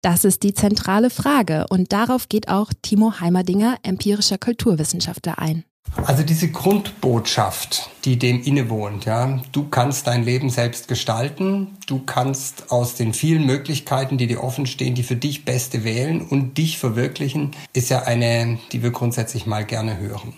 Das 0.00 0.24
ist 0.24 0.44
die 0.44 0.54
zentrale 0.54 1.10
Frage 1.10 1.66
und 1.70 1.92
darauf 1.92 2.28
geht 2.28 2.48
auch 2.48 2.72
Timo 2.82 3.18
Heimerdinger, 3.18 3.78
empirischer 3.82 4.38
Kulturwissenschaftler, 4.38 5.40
ein. 5.40 5.64
Also 6.04 6.22
diese 6.22 6.50
Grundbotschaft, 6.50 7.90
die 8.04 8.18
dem 8.18 8.42
innewohnt, 8.42 9.04
ja, 9.04 9.40
du 9.52 9.68
kannst 9.68 10.06
dein 10.06 10.24
Leben 10.24 10.48
selbst 10.48 10.88
gestalten, 10.88 11.76
du 11.86 12.00
kannst 12.04 12.70
aus 12.70 12.94
den 12.94 13.12
vielen 13.12 13.44
Möglichkeiten, 13.44 14.16
die 14.16 14.26
dir 14.26 14.42
offen 14.42 14.66
stehen, 14.66 14.94
die 14.94 15.02
für 15.02 15.16
dich 15.16 15.44
beste 15.44 15.84
wählen 15.84 16.20
und 16.22 16.56
dich 16.56 16.78
verwirklichen, 16.78 17.50
ist 17.72 17.90
ja 17.90 18.02
eine, 18.02 18.58
die 18.72 18.82
wir 18.82 18.90
grundsätzlich 18.90 19.46
mal 19.46 19.64
gerne 19.64 19.98
hören. 19.98 20.34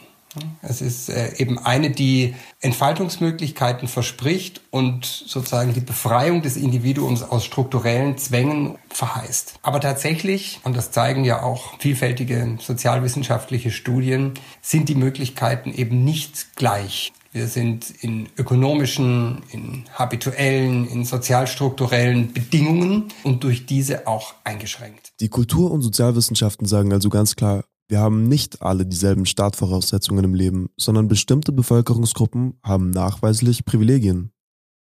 Es 0.63 0.81
ist 0.81 1.09
äh, 1.09 1.37
eben 1.39 1.59
eine, 1.59 1.91
die 1.91 2.35
Entfaltungsmöglichkeiten 2.61 3.89
verspricht 3.89 4.61
und 4.71 5.05
sozusagen 5.05 5.75
die 5.75 5.81
Befreiung 5.81 6.43
des 6.43 6.57
Individuums 6.57 7.23
aus 7.23 7.45
strukturellen 7.45 8.17
Zwängen 8.17 8.79
verheißt. 8.91 9.55
Aber 9.63 9.81
tatsächlich, 9.81 10.61
und 10.65 10.77
das 10.77 10.93
zeigen 10.93 11.25
ja 11.25 11.43
auch 11.43 11.79
vielfältige 11.81 12.59
sozialwissenschaftliche 12.61 13.71
Studien, 13.71 14.35
sind 14.63 14.89
die 14.89 14.95
Möglichkeiten 14.95 15.73
eben 15.73 16.05
nicht 16.05 16.57
gleich. 16.57 17.13
Wir 17.33 17.47
sind 17.47 17.91
in 18.01 18.29
ökonomischen, 18.37 19.43
in 19.51 19.85
habituellen, 19.95 20.89
in 20.89 21.05
sozialstrukturellen 21.05 22.33
Bedingungen 22.33 23.09
und 23.23 23.45
durch 23.45 23.67
diese 23.67 24.09
auch 24.09 24.35
eingeschränkt. 24.43 25.13
Die 25.21 25.29
Kultur- 25.29 25.71
und 25.71 25.83
Sozialwissenschaften 25.83 26.67
sagen 26.67 26.93
also 26.93 27.09
ganz 27.09 27.37
klar, 27.37 27.63
wir 27.91 27.99
haben 27.99 28.29
nicht 28.29 28.63
alle 28.63 28.87
dieselben 28.87 29.27
Startvoraussetzungen 29.27 30.25
im 30.25 30.35
Leben, 30.35 30.71
sondern 30.77 31.09
bestimmte 31.09 31.51
Bevölkerungsgruppen 31.51 32.59
haben 32.63 32.91
nachweislich 32.91 33.65
Privilegien. 33.65 34.31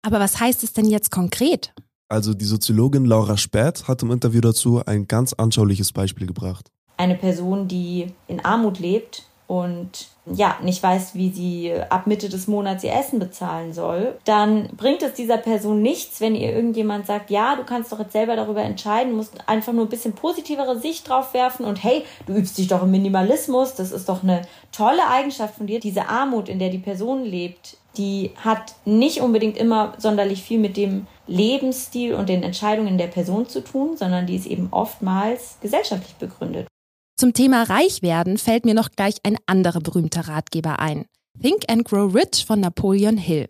Aber 0.02 0.19
was 0.19 0.40
heißt 0.40 0.64
es 0.64 0.73
denn 0.73 0.87
jetzt 0.87 1.11
konkret? 1.11 1.73
Also 2.09 2.35
die 2.35 2.45
Soziologin 2.45 3.05
Laura 3.05 3.37
Späth 3.37 3.87
hat 3.87 4.02
im 4.02 4.11
Interview 4.11 4.40
dazu 4.40 4.85
ein 4.85 5.07
ganz 5.07 5.33
anschauliches 5.33 5.93
Beispiel 5.93 6.26
gebracht. 6.26 6.73
Eine 6.97 7.14
Person, 7.14 7.69
die 7.69 8.12
in 8.26 8.45
Armut 8.45 8.81
lebt 8.81 9.25
und 9.49 10.09
ja, 10.26 10.59
nicht 10.62 10.83
weiß, 10.83 11.14
wie 11.14 11.31
sie 11.31 11.73
ab 11.88 12.07
Mitte 12.07 12.28
des 12.28 12.49
Monats 12.49 12.85
ihr 12.85 12.93
Essen 12.93 13.19
bezahlen 13.19 13.73
soll, 13.73 14.19
dann 14.26 14.69
bringt 14.76 15.02
es 15.02 15.14
dieser 15.14 15.38
Person 15.38 15.81
nichts, 15.81 16.21
wenn 16.21 16.35
ihr 16.35 16.55
irgendjemand 16.55 17.07
sagt, 17.07 17.31
ja, 17.31 17.57
du 17.57 17.64
kannst 17.64 17.90
doch 17.90 17.99
jetzt 17.99 18.12
selber 18.12 18.37
darüber 18.37 18.61
entscheiden, 18.61 19.17
musst 19.17 19.33
einfach 19.49 19.73
nur 19.73 19.87
ein 19.87 19.88
bisschen 19.88 20.12
positivere 20.12 20.78
Sicht 20.78 21.09
drauf 21.09 21.33
werfen 21.33 21.64
und 21.64 21.83
hey, 21.83 22.05
du 22.26 22.35
übst 22.35 22.59
dich 22.59 22.69
doch 22.69 22.83
im 22.83 22.90
Minimalismus, 22.90 23.75
das 23.75 23.90
ist 23.90 24.11
doch 24.11 24.23
eine 24.23 24.43
tolle 24.71 25.09
Eigenschaft 25.09 25.55
von 25.55 25.67
dir. 25.67 25.81
Diese 25.81 26.09
Armut, 26.09 26.50
in 26.50 26.59
der 26.59 26.69
die 26.69 26.76
Person 26.76 27.25
lebt, 27.25 27.78
die 27.97 28.33
hat 28.45 28.75
nicht 28.85 29.23
unbedingt 29.23 29.57
immer 29.57 29.95
sonderlich 29.97 30.43
viel 30.43 30.59
mit 30.59 30.76
dem 30.76 31.07
Lebensstil 31.26 32.14
und 32.14 32.28
den 32.28 32.43
Entscheidungen 32.43 32.99
der 32.99 33.07
Person 33.07 33.49
zu 33.49 33.64
tun, 33.64 33.97
sondern 33.97 34.26
die 34.26 34.37
ist 34.37 34.47
eben 34.47 34.69
oftmals 34.73 35.57
gesellschaftlich 35.62 36.17
begründet. 36.17 36.69
Zum 37.18 37.32
Thema 37.32 37.64
Reich 37.64 38.00
werden 38.00 38.38
fällt 38.38 38.64
mir 38.64 38.75
noch 38.75 38.92
gleich 38.92 39.16
ein 39.25 39.37
anderer 39.46 39.80
berühmter 39.80 40.28
Ratgeber 40.28 40.78
ein. 40.78 41.04
Think 41.42 41.64
and 41.68 41.84
Grow 41.84 42.14
Rich 42.14 42.46
von 42.46 42.60
Napoleon 42.60 43.16
Hill. 43.16 43.48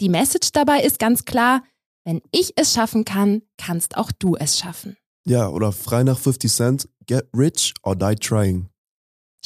Die 0.00 0.08
Message 0.08 0.50
dabei 0.50 0.80
ist 0.80 0.98
ganz 0.98 1.24
klar, 1.24 1.62
wenn 2.04 2.22
ich 2.32 2.54
es 2.56 2.74
schaffen 2.74 3.04
kann, 3.04 3.42
kannst 3.56 3.96
auch 3.96 4.10
du 4.10 4.34
es 4.34 4.58
schaffen. 4.58 4.96
Ja, 5.24 5.48
oder 5.48 5.70
frei 5.70 6.02
nach 6.02 6.18
50 6.18 6.52
Cent, 6.52 6.88
get 7.06 7.28
rich 7.32 7.72
or 7.84 7.94
die 7.94 8.16
trying. 8.16 8.68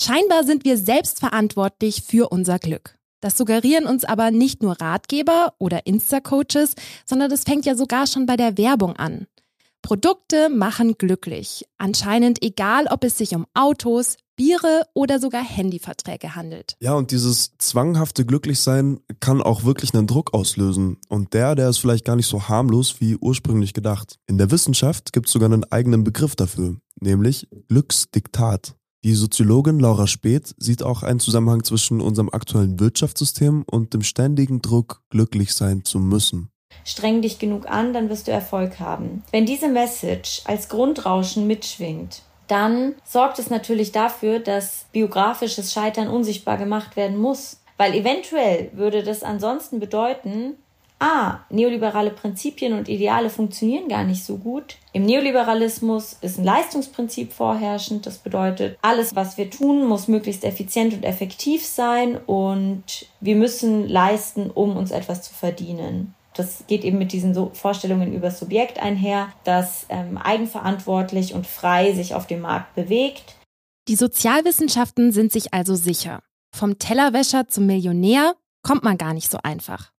Scheinbar 0.00 0.44
sind 0.44 0.64
wir 0.64 0.78
selbst 0.78 1.18
verantwortlich 1.18 2.02
für 2.06 2.30
unser 2.30 2.58
Glück. 2.58 2.96
Das 3.20 3.36
suggerieren 3.36 3.84
uns 3.84 4.06
aber 4.06 4.30
nicht 4.30 4.62
nur 4.62 4.80
Ratgeber 4.80 5.52
oder 5.58 5.84
Insta-Coaches, 5.84 6.74
sondern 7.04 7.28
das 7.28 7.42
fängt 7.42 7.66
ja 7.66 7.74
sogar 7.74 8.06
schon 8.06 8.24
bei 8.24 8.38
der 8.38 8.56
Werbung 8.56 8.96
an. 8.96 9.26
Produkte 9.88 10.50
machen 10.50 10.98
glücklich. 10.98 11.64
Anscheinend 11.78 12.42
egal, 12.44 12.88
ob 12.90 13.04
es 13.04 13.16
sich 13.16 13.34
um 13.34 13.46
Autos, 13.54 14.18
Biere 14.36 14.82
oder 14.92 15.18
sogar 15.18 15.42
Handyverträge 15.42 16.34
handelt. 16.34 16.76
Ja, 16.78 16.92
und 16.92 17.10
dieses 17.10 17.56
zwanghafte 17.56 18.26
Glücklichsein 18.26 19.00
kann 19.20 19.40
auch 19.40 19.64
wirklich 19.64 19.94
einen 19.94 20.06
Druck 20.06 20.34
auslösen. 20.34 20.98
Und 21.08 21.32
der, 21.32 21.54
der 21.54 21.70
ist 21.70 21.78
vielleicht 21.78 22.04
gar 22.04 22.16
nicht 22.16 22.26
so 22.26 22.50
harmlos 22.50 23.00
wie 23.00 23.16
ursprünglich 23.16 23.72
gedacht. 23.72 24.18
In 24.26 24.36
der 24.36 24.50
Wissenschaft 24.50 25.14
gibt 25.14 25.28
es 25.28 25.32
sogar 25.32 25.50
einen 25.50 25.64
eigenen 25.64 26.04
Begriff 26.04 26.36
dafür, 26.36 26.76
nämlich 27.00 27.48
Glücksdiktat. 27.68 28.74
Die 29.04 29.14
Soziologin 29.14 29.80
Laura 29.80 30.06
Speth 30.06 30.54
sieht 30.58 30.82
auch 30.82 31.02
einen 31.02 31.18
Zusammenhang 31.18 31.64
zwischen 31.64 32.02
unserem 32.02 32.28
aktuellen 32.28 32.78
Wirtschaftssystem 32.78 33.62
und 33.62 33.94
dem 33.94 34.02
ständigen 34.02 34.60
Druck, 34.60 35.00
glücklich 35.08 35.54
sein 35.54 35.86
zu 35.86 35.98
müssen. 35.98 36.50
Streng 36.84 37.22
dich 37.22 37.38
genug 37.38 37.68
an, 37.68 37.92
dann 37.92 38.08
wirst 38.08 38.28
du 38.28 38.32
Erfolg 38.32 38.80
haben. 38.80 39.22
Wenn 39.30 39.46
diese 39.46 39.68
Message 39.68 40.42
als 40.44 40.68
Grundrauschen 40.68 41.46
mitschwingt, 41.46 42.22
dann 42.48 42.94
sorgt 43.04 43.38
es 43.38 43.50
natürlich 43.50 43.92
dafür, 43.92 44.40
dass 44.40 44.86
biografisches 44.92 45.72
Scheitern 45.72 46.08
unsichtbar 46.08 46.56
gemacht 46.56 46.96
werden 46.96 47.18
muss. 47.18 47.60
Weil 47.76 47.94
eventuell 47.94 48.70
würde 48.72 49.04
das 49.04 49.22
ansonsten 49.22 49.78
bedeuten, 49.78 50.56
ah, 50.98 51.38
neoliberale 51.50 52.10
Prinzipien 52.10 52.72
und 52.72 52.88
Ideale 52.88 53.30
funktionieren 53.30 53.88
gar 53.88 54.04
nicht 54.04 54.24
so 54.24 54.38
gut. 54.38 54.76
Im 54.92 55.04
Neoliberalismus 55.04 56.16
ist 56.20 56.38
ein 56.38 56.44
Leistungsprinzip 56.44 57.32
vorherrschend. 57.32 58.06
Das 58.06 58.18
bedeutet, 58.18 58.78
alles, 58.82 59.14
was 59.14 59.38
wir 59.38 59.50
tun, 59.50 59.86
muss 59.86 60.08
möglichst 60.08 60.44
effizient 60.44 60.94
und 60.94 61.04
effektiv 61.04 61.64
sein 61.64 62.16
und 62.16 63.06
wir 63.20 63.36
müssen 63.36 63.88
leisten, 63.88 64.50
um 64.50 64.76
uns 64.76 64.90
etwas 64.90 65.22
zu 65.22 65.32
verdienen. 65.34 66.14
Das 66.38 66.64
geht 66.68 66.84
eben 66.84 66.98
mit 66.98 67.10
diesen 67.10 67.34
Vorstellungen 67.52 68.14
über 68.14 68.30
Subjekt 68.30 68.78
einher, 68.80 69.32
das 69.42 69.86
ähm, 69.88 70.16
eigenverantwortlich 70.16 71.34
und 71.34 71.48
frei 71.48 71.92
sich 71.94 72.14
auf 72.14 72.28
dem 72.28 72.40
Markt 72.42 72.76
bewegt. 72.76 73.34
Die 73.88 73.96
Sozialwissenschaften 73.96 75.10
sind 75.10 75.32
sich 75.32 75.52
also 75.52 75.74
sicher. 75.74 76.22
Vom 76.54 76.78
Tellerwäscher 76.78 77.48
zum 77.48 77.66
Millionär 77.66 78.36
kommt 78.62 78.84
man 78.84 78.98
gar 78.98 79.14
nicht 79.14 79.30
so 79.30 79.38
einfach. 79.42 79.90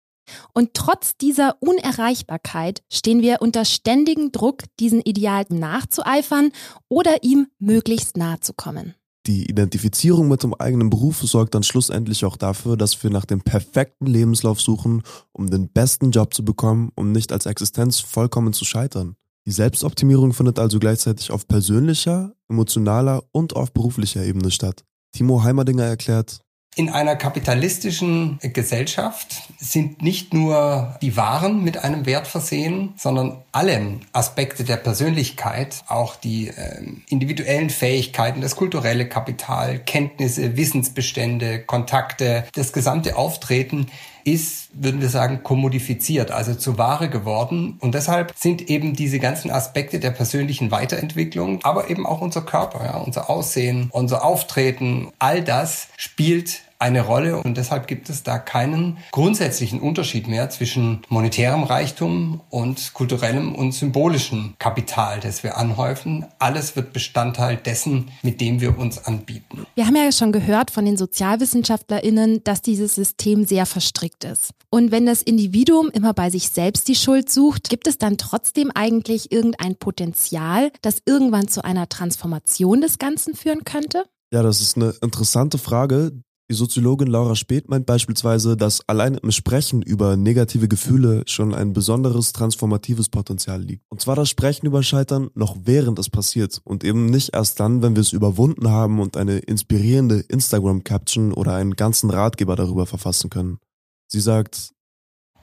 Und 0.52 0.74
trotz 0.74 1.16
dieser 1.16 1.56
Unerreichbarkeit 1.60 2.82
stehen 2.92 3.20
wir 3.20 3.42
unter 3.42 3.64
ständigem 3.64 4.30
Druck, 4.30 4.62
diesen 4.78 5.00
Idealen 5.00 5.58
nachzueifern 5.58 6.52
oder 6.88 7.24
ihm 7.24 7.48
möglichst 7.58 8.16
nahe 8.16 8.38
zu 8.38 8.52
kommen. 8.52 8.94
Die 9.28 9.44
Identifizierung 9.50 10.26
mit 10.28 10.42
dem 10.42 10.54
eigenen 10.54 10.88
Beruf 10.88 11.20
sorgt 11.20 11.54
dann 11.54 11.62
schlussendlich 11.62 12.24
auch 12.24 12.38
dafür, 12.38 12.78
dass 12.78 13.02
wir 13.02 13.10
nach 13.10 13.26
dem 13.26 13.42
perfekten 13.42 14.06
Lebenslauf 14.06 14.58
suchen, 14.58 15.02
um 15.32 15.50
den 15.50 15.68
besten 15.68 16.12
Job 16.12 16.32
zu 16.32 16.46
bekommen, 16.46 16.90
um 16.94 17.12
nicht 17.12 17.30
als 17.30 17.44
Existenz 17.44 18.00
vollkommen 18.00 18.54
zu 18.54 18.64
scheitern. 18.64 19.16
Die 19.44 19.50
Selbstoptimierung 19.50 20.32
findet 20.32 20.58
also 20.58 20.78
gleichzeitig 20.78 21.30
auf 21.30 21.46
persönlicher, 21.46 22.32
emotionaler 22.48 23.22
und 23.30 23.54
auf 23.54 23.70
beruflicher 23.70 24.24
Ebene 24.24 24.50
statt. 24.50 24.84
Timo 25.12 25.42
Heimerdinger 25.42 25.84
erklärt, 25.84 26.40
in 26.78 26.90
einer 26.90 27.16
kapitalistischen 27.16 28.38
Gesellschaft 28.40 29.42
sind 29.58 30.00
nicht 30.00 30.32
nur 30.32 30.96
die 31.02 31.16
Waren 31.16 31.64
mit 31.64 31.82
einem 31.82 32.06
Wert 32.06 32.28
versehen, 32.28 32.94
sondern 32.96 33.38
alle 33.50 33.98
Aspekte 34.12 34.62
der 34.62 34.76
Persönlichkeit, 34.76 35.82
auch 35.88 36.14
die 36.14 36.48
äh, 36.48 36.80
individuellen 37.08 37.70
Fähigkeiten, 37.70 38.40
das 38.42 38.54
kulturelle 38.54 39.08
Kapital, 39.08 39.80
Kenntnisse, 39.80 40.56
Wissensbestände, 40.56 41.64
Kontakte, 41.64 42.44
das 42.54 42.72
gesamte 42.72 43.16
Auftreten 43.16 43.88
ist, 44.22 44.68
würden 44.72 45.00
wir 45.00 45.08
sagen, 45.08 45.42
kommodifiziert, 45.42 46.30
also 46.30 46.54
zu 46.54 46.78
Ware 46.78 47.08
geworden. 47.08 47.76
Und 47.80 47.94
deshalb 47.94 48.32
sind 48.36 48.70
eben 48.70 48.94
diese 48.94 49.18
ganzen 49.18 49.50
Aspekte 49.50 49.98
der 49.98 50.10
persönlichen 50.10 50.70
Weiterentwicklung, 50.70 51.58
aber 51.64 51.90
eben 51.90 52.06
auch 52.06 52.20
unser 52.20 52.42
Körper, 52.42 52.84
ja, 52.84 52.98
unser 52.98 53.30
Aussehen, 53.30 53.88
unser 53.90 54.24
Auftreten, 54.24 55.08
all 55.18 55.42
das 55.42 55.88
spielt 55.96 56.67
eine 56.78 57.00
Rolle 57.00 57.42
und 57.42 57.56
deshalb 57.56 57.86
gibt 57.86 58.08
es 58.08 58.22
da 58.22 58.38
keinen 58.38 58.98
grundsätzlichen 59.10 59.80
Unterschied 59.80 60.28
mehr 60.28 60.48
zwischen 60.50 61.02
monetärem 61.08 61.64
Reichtum 61.64 62.40
und 62.50 62.94
kulturellem 62.94 63.54
und 63.54 63.72
symbolischem 63.72 64.54
Kapital, 64.58 65.18
das 65.20 65.42
wir 65.42 65.56
anhäufen. 65.56 66.26
Alles 66.38 66.76
wird 66.76 66.92
Bestandteil 66.92 67.56
dessen, 67.56 68.10
mit 68.22 68.40
dem 68.40 68.60
wir 68.60 68.78
uns 68.78 69.04
anbieten. 69.04 69.66
Wir 69.74 69.86
haben 69.86 69.96
ja 69.96 70.12
schon 70.12 70.30
gehört 70.30 70.70
von 70.70 70.84
den 70.84 70.96
Sozialwissenschaftlerinnen, 70.96 72.44
dass 72.44 72.62
dieses 72.62 72.94
System 72.94 73.44
sehr 73.44 73.66
verstrickt 73.66 74.24
ist. 74.24 74.52
Und 74.70 74.92
wenn 74.92 75.06
das 75.06 75.22
Individuum 75.22 75.90
immer 75.92 76.14
bei 76.14 76.30
sich 76.30 76.50
selbst 76.50 76.86
die 76.88 76.94
Schuld 76.94 77.30
sucht, 77.30 77.70
gibt 77.70 77.88
es 77.88 77.98
dann 77.98 78.18
trotzdem 78.18 78.70
eigentlich 78.72 79.32
irgendein 79.32 79.76
Potenzial, 79.76 80.70
das 80.82 80.98
irgendwann 81.06 81.48
zu 81.48 81.64
einer 81.64 81.88
Transformation 81.88 82.80
des 82.80 82.98
Ganzen 82.98 83.34
führen 83.34 83.64
könnte? 83.64 84.04
Ja, 84.30 84.42
das 84.42 84.60
ist 84.60 84.76
eine 84.76 84.94
interessante 85.00 85.56
Frage, 85.56 86.12
die 86.50 86.54
Soziologin 86.54 87.08
Laura 87.08 87.36
Speth 87.36 87.68
meint 87.68 87.84
beispielsweise, 87.84 88.56
dass 88.56 88.88
allein 88.88 89.16
im 89.16 89.30
Sprechen 89.32 89.82
über 89.82 90.16
negative 90.16 90.66
Gefühle 90.66 91.22
schon 91.26 91.54
ein 91.54 91.74
besonderes 91.74 92.32
transformatives 92.32 93.10
Potenzial 93.10 93.60
liegt. 93.60 93.84
Und 93.90 94.00
zwar 94.00 94.16
das 94.16 94.30
Sprechen 94.30 94.66
über 94.66 94.82
Scheitern 94.82 95.30
noch 95.34 95.56
während 95.64 95.98
es 95.98 96.08
passiert 96.08 96.60
und 96.64 96.84
eben 96.84 97.06
nicht 97.06 97.34
erst 97.34 97.60
dann, 97.60 97.82
wenn 97.82 97.96
wir 97.96 98.00
es 98.00 98.14
überwunden 98.14 98.70
haben 98.70 98.98
und 98.98 99.18
eine 99.18 99.38
inspirierende 99.38 100.20
Instagram-Caption 100.20 101.34
oder 101.34 101.54
einen 101.54 101.76
ganzen 101.76 102.08
Ratgeber 102.08 102.56
darüber 102.56 102.86
verfassen 102.86 103.28
können. 103.28 103.58
Sie 104.06 104.20
sagt, 104.20 104.72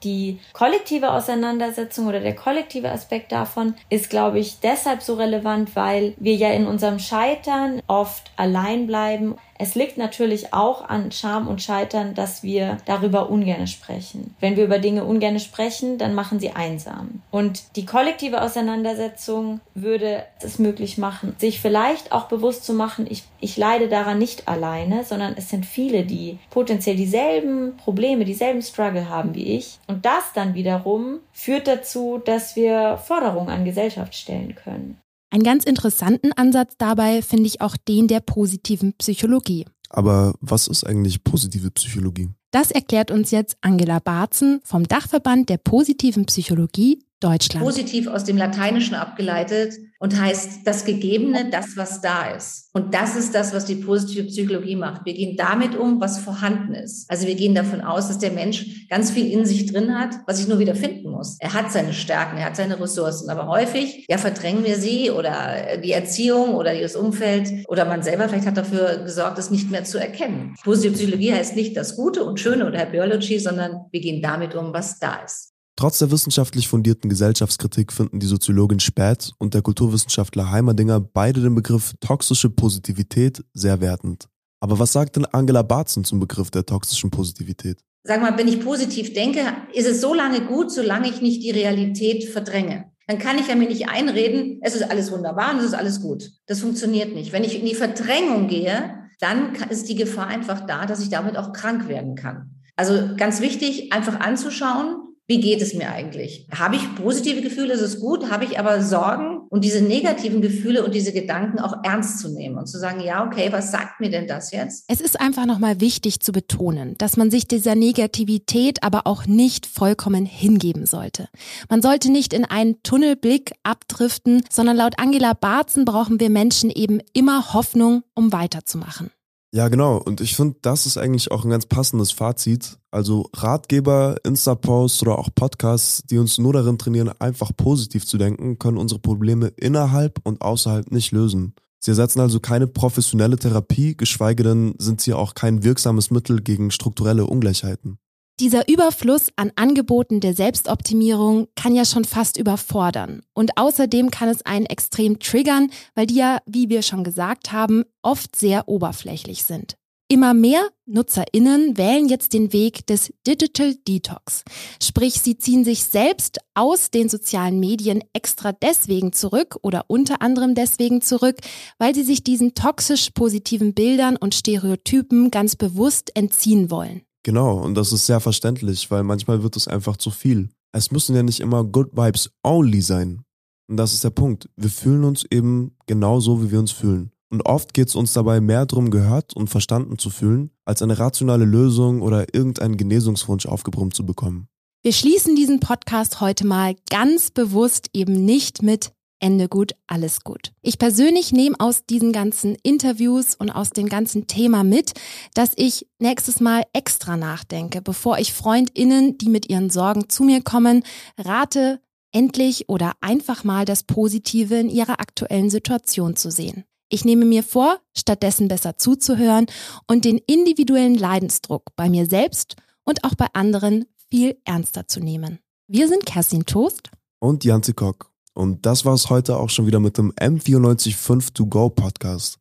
die 0.02 0.40
kollektive 0.52 1.10
Auseinandersetzung 1.10 2.06
oder 2.06 2.20
der 2.20 2.34
kollektive 2.34 2.90
Aspekt 2.90 3.32
davon 3.32 3.74
ist, 3.88 4.10
glaube 4.10 4.38
ich, 4.38 4.60
deshalb 4.60 5.02
so 5.02 5.14
relevant, 5.14 5.74
weil 5.74 6.14
wir 6.18 6.34
ja 6.34 6.50
in 6.50 6.66
unserem 6.66 6.98
Scheitern 6.98 7.80
oft 7.86 8.30
allein 8.36 8.86
bleiben 8.86 9.36
es 9.58 9.74
liegt 9.74 9.96
natürlich 9.96 10.52
auch 10.52 10.88
an 10.88 11.12
Scham 11.12 11.48
und 11.48 11.62
Scheitern, 11.62 12.14
dass 12.14 12.42
wir 12.42 12.78
darüber 12.84 13.30
ungern 13.30 13.66
sprechen. 13.66 14.34
Wenn 14.40 14.56
wir 14.56 14.64
über 14.64 14.78
Dinge 14.78 15.04
ungern 15.04 15.38
sprechen, 15.40 15.98
dann 15.98 16.14
machen 16.14 16.40
sie 16.40 16.50
einsam. 16.50 17.22
Und 17.30 17.76
die 17.76 17.86
kollektive 17.86 18.42
Auseinandersetzung 18.42 19.60
würde 19.74 20.24
es 20.40 20.58
möglich 20.58 20.98
machen, 20.98 21.34
sich 21.38 21.60
vielleicht 21.60 22.12
auch 22.12 22.24
bewusst 22.24 22.64
zu 22.64 22.72
machen, 22.72 23.06
ich, 23.08 23.24
ich 23.40 23.56
leide 23.56 23.88
daran 23.88 24.18
nicht 24.18 24.48
alleine, 24.48 25.04
sondern 25.04 25.34
es 25.36 25.50
sind 25.50 25.66
viele, 25.66 26.04
die 26.04 26.38
potenziell 26.50 26.96
dieselben 26.96 27.76
Probleme, 27.76 28.24
dieselben 28.24 28.62
Struggle 28.62 29.08
haben 29.08 29.34
wie 29.34 29.56
ich. 29.56 29.78
Und 29.86 30.04
das 30.04 30.32
dann 30.34 30.54
wiederum 30.54 31.20
führt 31.32 31.66
dazu, 31.66 32.20
dass 32.24 32.56
wir 32.56 32.98
Forderungen 32.98 33.48
an 33.48 33.64
Gesellschaft 33.64 34.14
stellen 34.14 34.54
können. 34.54 34.98
Einen 35.30 35.42
ganz 35.42 35.64
interessanten 35.64 36.32
Ansatz 36.32 36.74
dabei 36.78 37.22
finde 37.22 37.46
ich 37.46 37.60
auch 37.60 37.76
den 37.76 38.08
der 38.08 38.20
positiven 38.20 38.94
Psychologie. 38.94 39.66
Aber 39.88 40.34
was 40.40 40.68
ist 40.68 40.84
eigentlich 40.84 41.24
positive 41.24 41.70
Psychologie? 41.70 42.30
Das 42.50 42.70
erklärt 42.70 43.10
uns 43.10 43.30
jetzt 43.30 43.56
Angela 43.60 43.98
Barzen 43.98 44.60
vom 44.64 44.84
Dachverband 44.84 45.48
der 45.48 45.58
positiven 45.58 46.26
Psychologie 46.26 47.04
Deutschland. 47.20 47.64
Positiv 47.64 48.08
aus 48.08 48.24
dem 48.24 48.36
Lateinischen 48.36 48.94
abgeleitet 48.94 49.74
und 49.98 50.20
heißt 50.20 50.60
das 50.64 50.84
Gegebene, 50.84 51.48
das, 51.50 51.76
was 51.76 52.00
da 52.00 52.30
ist. 52.30 52.68
Und 52.74 52.92
das 52.92 53.16
ist 53.16 53.34
das, 53.34 53.54
was 53.54 53.64
die 53.64 53.76
positive 53.76 54.26
Psychologie 54.26 54.76
macht. 54.76 55.06
Wir 55.06 55.14
gehen 55.14 55.36
damit 55.36 55.74
um, 55.74 56.00
was 56.00 56.18
vorhanden 56.18 56.74
ist. 56.74 57.10
Also 57.10 57.26
wir 57.26 57.34
gehen 57.34 57.54
davon 57.54 57.80
aus, 57.80 58.08
dass 58.08 58.18
der 58.18 58.32
Mensch 58.32 58.86
ganz 58.90 59.10
viel 59.10 59.30
in 59.30 59.46
sich 59.46 59.72
drin 59.72 59.98
hat, 59.98 60.16
was 60.26 60.40
ich 60.40 60.48
nur 60.48 60.58
wieder 60.58 60.74
finden 60.74 61.10
muss. 61.10 61.38
Er 61.40 61.54
hat 61.54 61.72
seine 61.72 61.94
Stärken, 61.94 62.36
er 62.36 62.46
hat 62.46 62.56
seine 62.56 62.78
Ressourcen, 62.78 63.30
aber 63.30 63.48
häufig, 63.48 64.04
ja, 64.08 64.18
verdrängen 64.18 64.64
wir 64.64 64.76
sie 64.76 65.10
oder 65.10 65.78
die 65.82 65.92
Erziehung 65.92 66.54
oder 66.54 66.78
das 66.78 66.96
Umfeld 66.96 67.48
oder 67.68 67.86
man 67.86 68.02
selber 68.02 68.28
vielleicht 68.28 68.46
hat 68.46 68.58
dafür 68.58 68.98
gesorgt, 68.98 69.38
es 69.38 69.50
nicht 69.50 69.70
mehr 69.70 69.84
zu 69.84 69.98
erkennen. 69.98 70.54
Positive 70.62 70.92
Psychologie 70.92 71.32
heißt 71.32 71.56
nicht 71.56 71.76
das 71.76 71.96
Gute 71.96 72.24
und 72.24 72.38
Schöne 72.38 72.66
oder 72.66 72.84
Biology, 72.84 73.38
sondern 73.38 73.86
wir 73.90 74.00
gehen 74.00 74.20
damit 74.20 74.54
um, 74.54 74.74
was 74.74 74.98
da 74.98 75.16
ist. 75.24 75.55
Trotz 75.78 75.98
der 75.98 76.10
wissenschaftlich 76.10 76.68
fundierten 76.68 77.10
Gesellschaftskritik 77.10 77.92
finden 77.92 78.18
die 78.18 78.26
Soziologin 78.26 78.80
Späth 78.80 79.32
und 79.36 79.52
der 79.52 79.60
Kulturwissenschaftler 79.60 80.50
Heimerdinger 80.50 81.00
beide 81.00 81.42
den 81.42 81.54
Begriff 81.54 81.92
toxische 82.00 82.48
Positivität 82.48 83.44
sehr 83.52 83.82
wertend. 83.82 84.26
Aber 84.60 84.78
was 84.78 84.94
sagt 84.94 85.16
denn 85.16 85.26
Angela 85.26 85.60
Barzen 85.60 86.02
zum 86.02 86.18
Begriff 86.18 86.50
der 86.50 86.64
toxischen 86.64 87.10
Positivität? 87.10 87.78
Sag 88.04 88.22
mal, 88.22 88.38
wenn 88.38 88.48
ich 88.48 88.64
positiv 88.64 89.12
denke, 89.12 89.40
ist 89.74 89.86
es 89.86 90.00
so 90.00 90.14
lange 90.14 90.46
gut, 90.46 90.72
solange 90.72 91.10
ich 91.10 91.20
nicht 91.20 91.42
die 91.42 91.50
Realität 91.50 92.24
verdränge. 92.24 92.86
Dann 93.06 93.18
kann 93.18 93.38
ich 93.38 93.48
ja 93.48 93.54
mir 93.54 93.68
nicht 93.68 93.90
einreden, 93.90 94.60
es 94.62 94.74
ist 94.74 94.90
alles 94.90 95.12
wunderbar 95.12 95.52
und 95.52 95.58
es 95.58 95.66
ist 95.66 95.74
alles 95.74 96.00
gut. 96.00 96.30
Das 96.46 96.60
funktioniert 96.60 97.14
nicht. 97.14 97.32
Wenn 97.32 97.44
ich 97.44 97.58
in 97.58 97.66
die 97.66 97.74
Verdrängung 97.74 98.48
gehe, 98.48 98.94
dann 99.20 99.54
ist 99.68 99.90
die 99.90 99.94
Gefahr 99.94 100.28
einfach 100.28 100.66
da, 100.66 100.86
dass 100.86 101.02
ich 101.02 101.10
damit 101.10 101.36
auch 101.36 101.52
krank 101.52 101.86
werden 101.86 102.14
kann. 102.14 102.62
Also 102.76 103.14
ganz 103.16 103.42
wichtig, 103.42 103.92
einfach 103.92 104.20
anzuschauen, 104.20 105.02
wie 105.28 105.40
geht 105.40 105.60
es 105.60 105.74
mir 105.74 105.90
eigentlich? 105.90 106.46
Habe 106.54 106.76
ich 106.76 106.94
positive 106.94 107.42
Gefühle, 107.42 107.74
ist 107.74 107.80
es 107.80 107.98
gut? 107.98 108.30
Habe 108.30 108.44
ich 108.44 108.60
aber 108.60 108.80
Sorgen 108.82 109.40
und 109.48 109.64
diese 109.64 109.82
negativen 109.82 110.40
Gefühle 110.40 110.84
und 110.84 110.94
diese 110.94 111.12
Gedanken 111.12 111.58
auch 111.58 111.82
ernst 111.82 112.20
zu 112.20 112.28
nehmen 112.28 112.56
und 112.56 112.66
zu 112.66 112.78
sagen, 112.78 113.00
ja, 113.00 113.26
okay, 113.26 113.50
was 113.50 113.72
sagt 113.72 114.00
mir 114.00 114.10
denn 114.10 114.28
das 114.28 114.52
jetzt? 114.52 114.84
Es 114.86 115.00
ist 115.00 115.20
einfach 115.20 115.44
nochmal 115.44 115.80
wichtig 115.80 116.20
zu 116.20 116.30
betonen, 116.30 116.94
dass 116.98 117.16
man 117.16 117.32
sich 117.32 117.48
dieser 117.48 117.74
Negativität 117.74 118.84
aber 118.84 119.06
auch 119.06 119.26
nicht 119.26 119.66
vollkommen 119.66 120.26
hingeben 120.26 120.86
sollte. 120.86 121.28
Man 121.68 121.82
sollte 121.82 122.12
nicht 122.12 122.32
in 122.32 122.44
einen 122.44 122.82
Tunnelblick 122.84 123.52
abdriften, 123.64 124.44
sondern 124.48 124.76
laut 124.76 124.94
Angela 124.98 125.34
Barzen 125.34 125.84
brauchen 125.84 126.20
wir 126.20 126.30
Menschen 126.30 126.70
eben 126.70 127.00
immer 127.14 127.52
Hoffnung, 127.52 128.04
um 128.14 128.32
weiterzumachen. 128.32 129.10
Ja, 129.52 129.68
genau. 129.68 129.96
Und 129.98 130.20
ich 130.20 130.36
finde, 130.36 130.56
das 130.60 130.86
ist 130.86 130.98
eigentlich 130.98 131.30
auch 131.30 131.44
ein 131.44 131.50
ganz 131.50 131.66
passendes 131.66 132.12
Fazit. 132.12 132.78
Also 132.90 133.30
Ratgeber, 133.34 134.16
Insta-Posts 134.24 135.02
oder 135.02 135.18
auch 135.18 135.30
Podcasts, 135.34 136.02
die 136.04 136.18
uns 136.18 136.38
nur 136.38 136.52
darin 136.52 136.78
trainieren, 136.78 137.12
einfach 137.20 137.52
positiv 137.56 138.06
zu 138.06 138.18
denken, 138.18 138.58
können 138.58 138.76
unsere 138.76 139.00
Probleme 139.00 139.48
innerhalb 139.56 140.20
und 140.24 140.42
außerhalb 140.42 140.90
nicht 140.90 141.12
lösen. 141.12 141.54
Sie 141.78 141.90
ersetzen 141.92 142.20
also 142.20 142.40
keine 142.40 142.66
professionelle 142.66 143.36
Therapie, 143.36 143.96
geschweige 143.96 144.42
denn 144.42 144.74
sind 144.78 145.00
sie 145.00 145.14
auch 145.14 145.34
kein 145.34 145.62
wirksames 145.62 146.10
Mittel 146.10 146.42
gegen 146.42 146.70
strukturelle 146.70 147.26
Ungleichheiten. 147.26 147.98
Dieser 148.38 148.68
Überfluss 148.68 149.28
an 149.36 149.50
Angeboten 149.56 150.20
der 150.20 150.34
Selbstoptimierung 150.34 151.48
kann 151.54 151.74
ja 151.74 151.86
schon 151.86 152.04
fast 152.04 152.36
überfordern. 152.36 153.22
Und 153.32 153.56
außerdem 153.56 154.10
kann 154.10 154.28
es 154.28 154.44
einen 154.44 154.66
extrem 154.66 155.18
triggern, 155.20 155.70
weil 155.94 156.06
die 156.06 156.16
ja, 156.16 156.40
wie 156.44 156.68
wir 156.68 156.82
schon 156.82 157.02
gesagt 157.02 157.52
haben, 157.52 157.84
oft 158.02 158.36
sehr 158.36 158.68
oberflächlich 158.68 159.44
sind. 159.44 159.76
Immer 160.08 160.34
mehr 160.34 160.68
Nutzerinnen 160.84 161.78
wählen 161.78 162.10
jetzt 162.10 162.34
den 162.34 162.52
Weg 162.52 162.86
des 162.86 163.10
Digital 163.26 163.74
Detox. 163.88 164.44
Sprich, 164.82 165.14
sie 165.14 165.38
ziehen 165.38 165.64
sich 165.64 165.84
selbst 165.84 166.38
aus 166.52 166.90
den 166.90 167.08
sozialen 167.08 167.58
Medien 167.58 168.04
extra 168.12 168.52
deswegen 168.52 169.14
zurück 169.14 169.56
oder 169.62 169.86
unter 169.88 170.20
anderem 170.20 170.54
deswegen 170.54 171.00
zurück, 171.00 171.38
weil 171.78 171.94
sie 171.94 172.04
sich 172.04 172.22
diesen 172.22 172.52
toxisch 172.52 173.10
positiven 173.14 173.72
Bildern 173.72 174.16
und 174.16 174.34
Stereotypen 174.34 175.30
ganz 175.30 175.56
bewusst 175.56 176.14
entziehen 176.14 176.70
wollen. 176.70 177.00
Genau, 177.26 177.58
und 177.58 177.74
das 177.74 177.92
ist 177.92 178.06
sehr 178.06 178.20
verständlich, 178.20 178.88
weil 178.92 179.02
manchmal 179.02 179.42
wird 179.42 179.56
es 179.56 179.66
einfach 179.66 179.96
zu 179.96 180.12
viel. 180.12 180.48
Es 180.70 180.92
müssen 180.92 181.16
ja 181.16 181.24
nicht 181.24 181.40
immer 181.40 181.64
Good 181.64 181.96
Vibes 181.96 182.30
only 182.44 182.80
sein. 182.80 183.22
Und 183.68 183.78
das 183.78 183.92
ist 183.94 184.04
der 184.04 184.10
Punkt. 184.10 184.48
Wir 184.54 184.70
fühlen 184.70 185.02
uns 185.02 185.24
eben 185.28 185.72
genau 185.88 186.20
so, 186.20 186.40
wie 186.40 186.52
wir 186.52 186.60
uns 186.60 186.70
fühlen. 186.70 187.10
Und 187.28 187.44
oft 187.44 187.74
geht 187.74 187.88
es 187.88 187.96
uns 187.96 188.12
dabei 188.12 188.40
mehr 188.40 188.64
darum, 188.64 188.92
gehört 188.92 189.34
und 189.34 189.50
verstanden 189.50 189.98
zu 189.98 190.08
fühlen, 190.08 190.52
als 190.64 190.82
eine 190.82 191.00
rationale 191.00 191.46
Lösung 191.46 192.00
oder 192.00 192.32
irgendeinen 192.32 192.76
Genesungswunsch 192.76 193.46
aufgebrummt 193.46 193.96
zu 193.96 194.06
bekommen. 194.06 194.46
Wir 194.84 194.92
schließen 194.92 195.34
diesen 195.34 195.58
Podcast 195.58 196.20
heute 196.20 196.46
mal 196.46 196.76
ganz 196.90 197.32
bewusst 197.32 197.88
eben 197.92 198.24
nicht 198.24 198.62
mit 198.62 198.92
Ende 199.18 199.48
gut, 199.48 199.72
alles 199.86 200.20
gut. 200.24 200.52
Ich 200.62 200.78
persönlich 200.78 201.32
nehme 201.32 201.56
aus 201.58 201.86
diesen 201.86 202.12
ganzen 202.12 202.56
Interviews 202.62 203.34
und 203.34 203.50
aus 203.50 203.70
dem 203.70 203.88
ganzen 203.88 204.26
Thema 204.26 204.62
mit, 204.62 204.92
dass 205.34 205.52
ich 205.56 205.86
nächstes 205.98 206.40
Mal 206.40 206.64
extra 206.72 207.16
nachdenke, 207.16 207.80
bevor 207.80 208.18
ich 208.18 208.32
Freundinnen, 208.32 209.16
die 209.18 209.28
mit 209.28 209.48
ihren 209.48 209.70
Sorgen 209.70 210.08
zu 210.08 210.22
mir 210.22 210.42
kommen, 210.42 210.84
rate, 211.18 211.80
endlich 212.12 212.68
oder 212.68 212.92
einfach 213.00 213.44
mal 213.44 213.64
das 213.64 213.82
Positive 213.82 214.54
in 214.56 214.68
ihrer 214.68 215.00
aktuellen 215.00 215.50
Situation 215.50 216.16
zu 216.16 216.30
sehen. 216.30 216.64
Ich 216.88 217.04
nehme 217.04 217.24
mir 217.24 217.42
vor, 217.42 217.78
stattdessen 217.96 218.48
besser 218.48 218.78
zuzuhören 218.78 219.46
und 219.88 220.04
den 220.04 220.18
individuellen 220.18 220.94
Leidensdruck 220.94 221.74
bei 221.74 221.88
mir 221.88 222.06
selbst 222.06 222.56
und 222.84 223.02
auch 223.04 223.14
bei 223.14 223.26
anderen 223.32 223.86
viel 224.08 224.36
ernster 224.44 224.86
zu 224.86 225.00
nehmen. 225.00 225.40
Wir 225.66 225.88
sind 225.88 226.06
Kerstin 226.06 226.46
Toast 226.46 226.90
und 227.18 227.44
Janzi 227.44 227.72
Kock. 227.72 228.15
Und 228.36 228.66
das 228.66 228.84
war 228.84 228.92
es 228.92 229.08
heute 229.08 229.38
auch 229.38 229.48
schon 229.48 229.66
wieder 229.66 229.80
mit 229.80 229.96
dem 229.96 230.12
M945 230.12 231.32
To 231.32 231.46
Go 231.46 231.70
Podcast. 231.70 232.38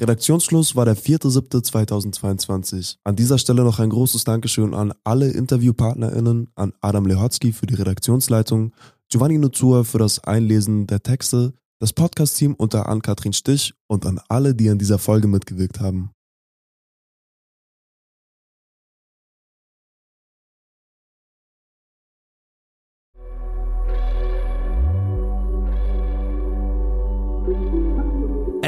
Redaktionsschluss 0.00 0.76
war 0.76 0.84
der 0.84 0.96
4.7.2022. 0.96 2.98
An 3.02 3.16
dieser 3.16 3.38
Stelle 3.38 3.64
noch 3.64 3.80
ein 3.80 3.90
großes 3.90 4.22
Dankeschön 4.22 4.72
an 4.72 4.94
alle 5.02 5.30
InterviewpartnerInnen, 5.30 6.50
an 6.54 6.72
Adam 6.80 7.06
Lehotzky 7.06 7.52
für 7.52 7.66
die 7.66 7.74
Redaktionsleitung, 7.74 8.72
Giovanni 9.08 9.38
Nuzua 9.38 9.82
für 9.82 9.98
das 9.98 10.20
Einlesen 10.20 10.86
der 10.86 11.02
Texte, 11.02 11.54
das 11.80 11.92
Podcast-Team 11.92 12.54
unter 12.54 12.88
Ann-Kathrin 12.88 13.32
Stich 13.32 13.74
und 13.88 14.06
an 14.06 14.20
alle, 14.28 14.54
die 14.54 14.70
an 14.70 14.78
dieser 14.78 15.00
Folge 15.00 15.26
mitgewirkt 15.26 15.80
haben. 15.80 16.12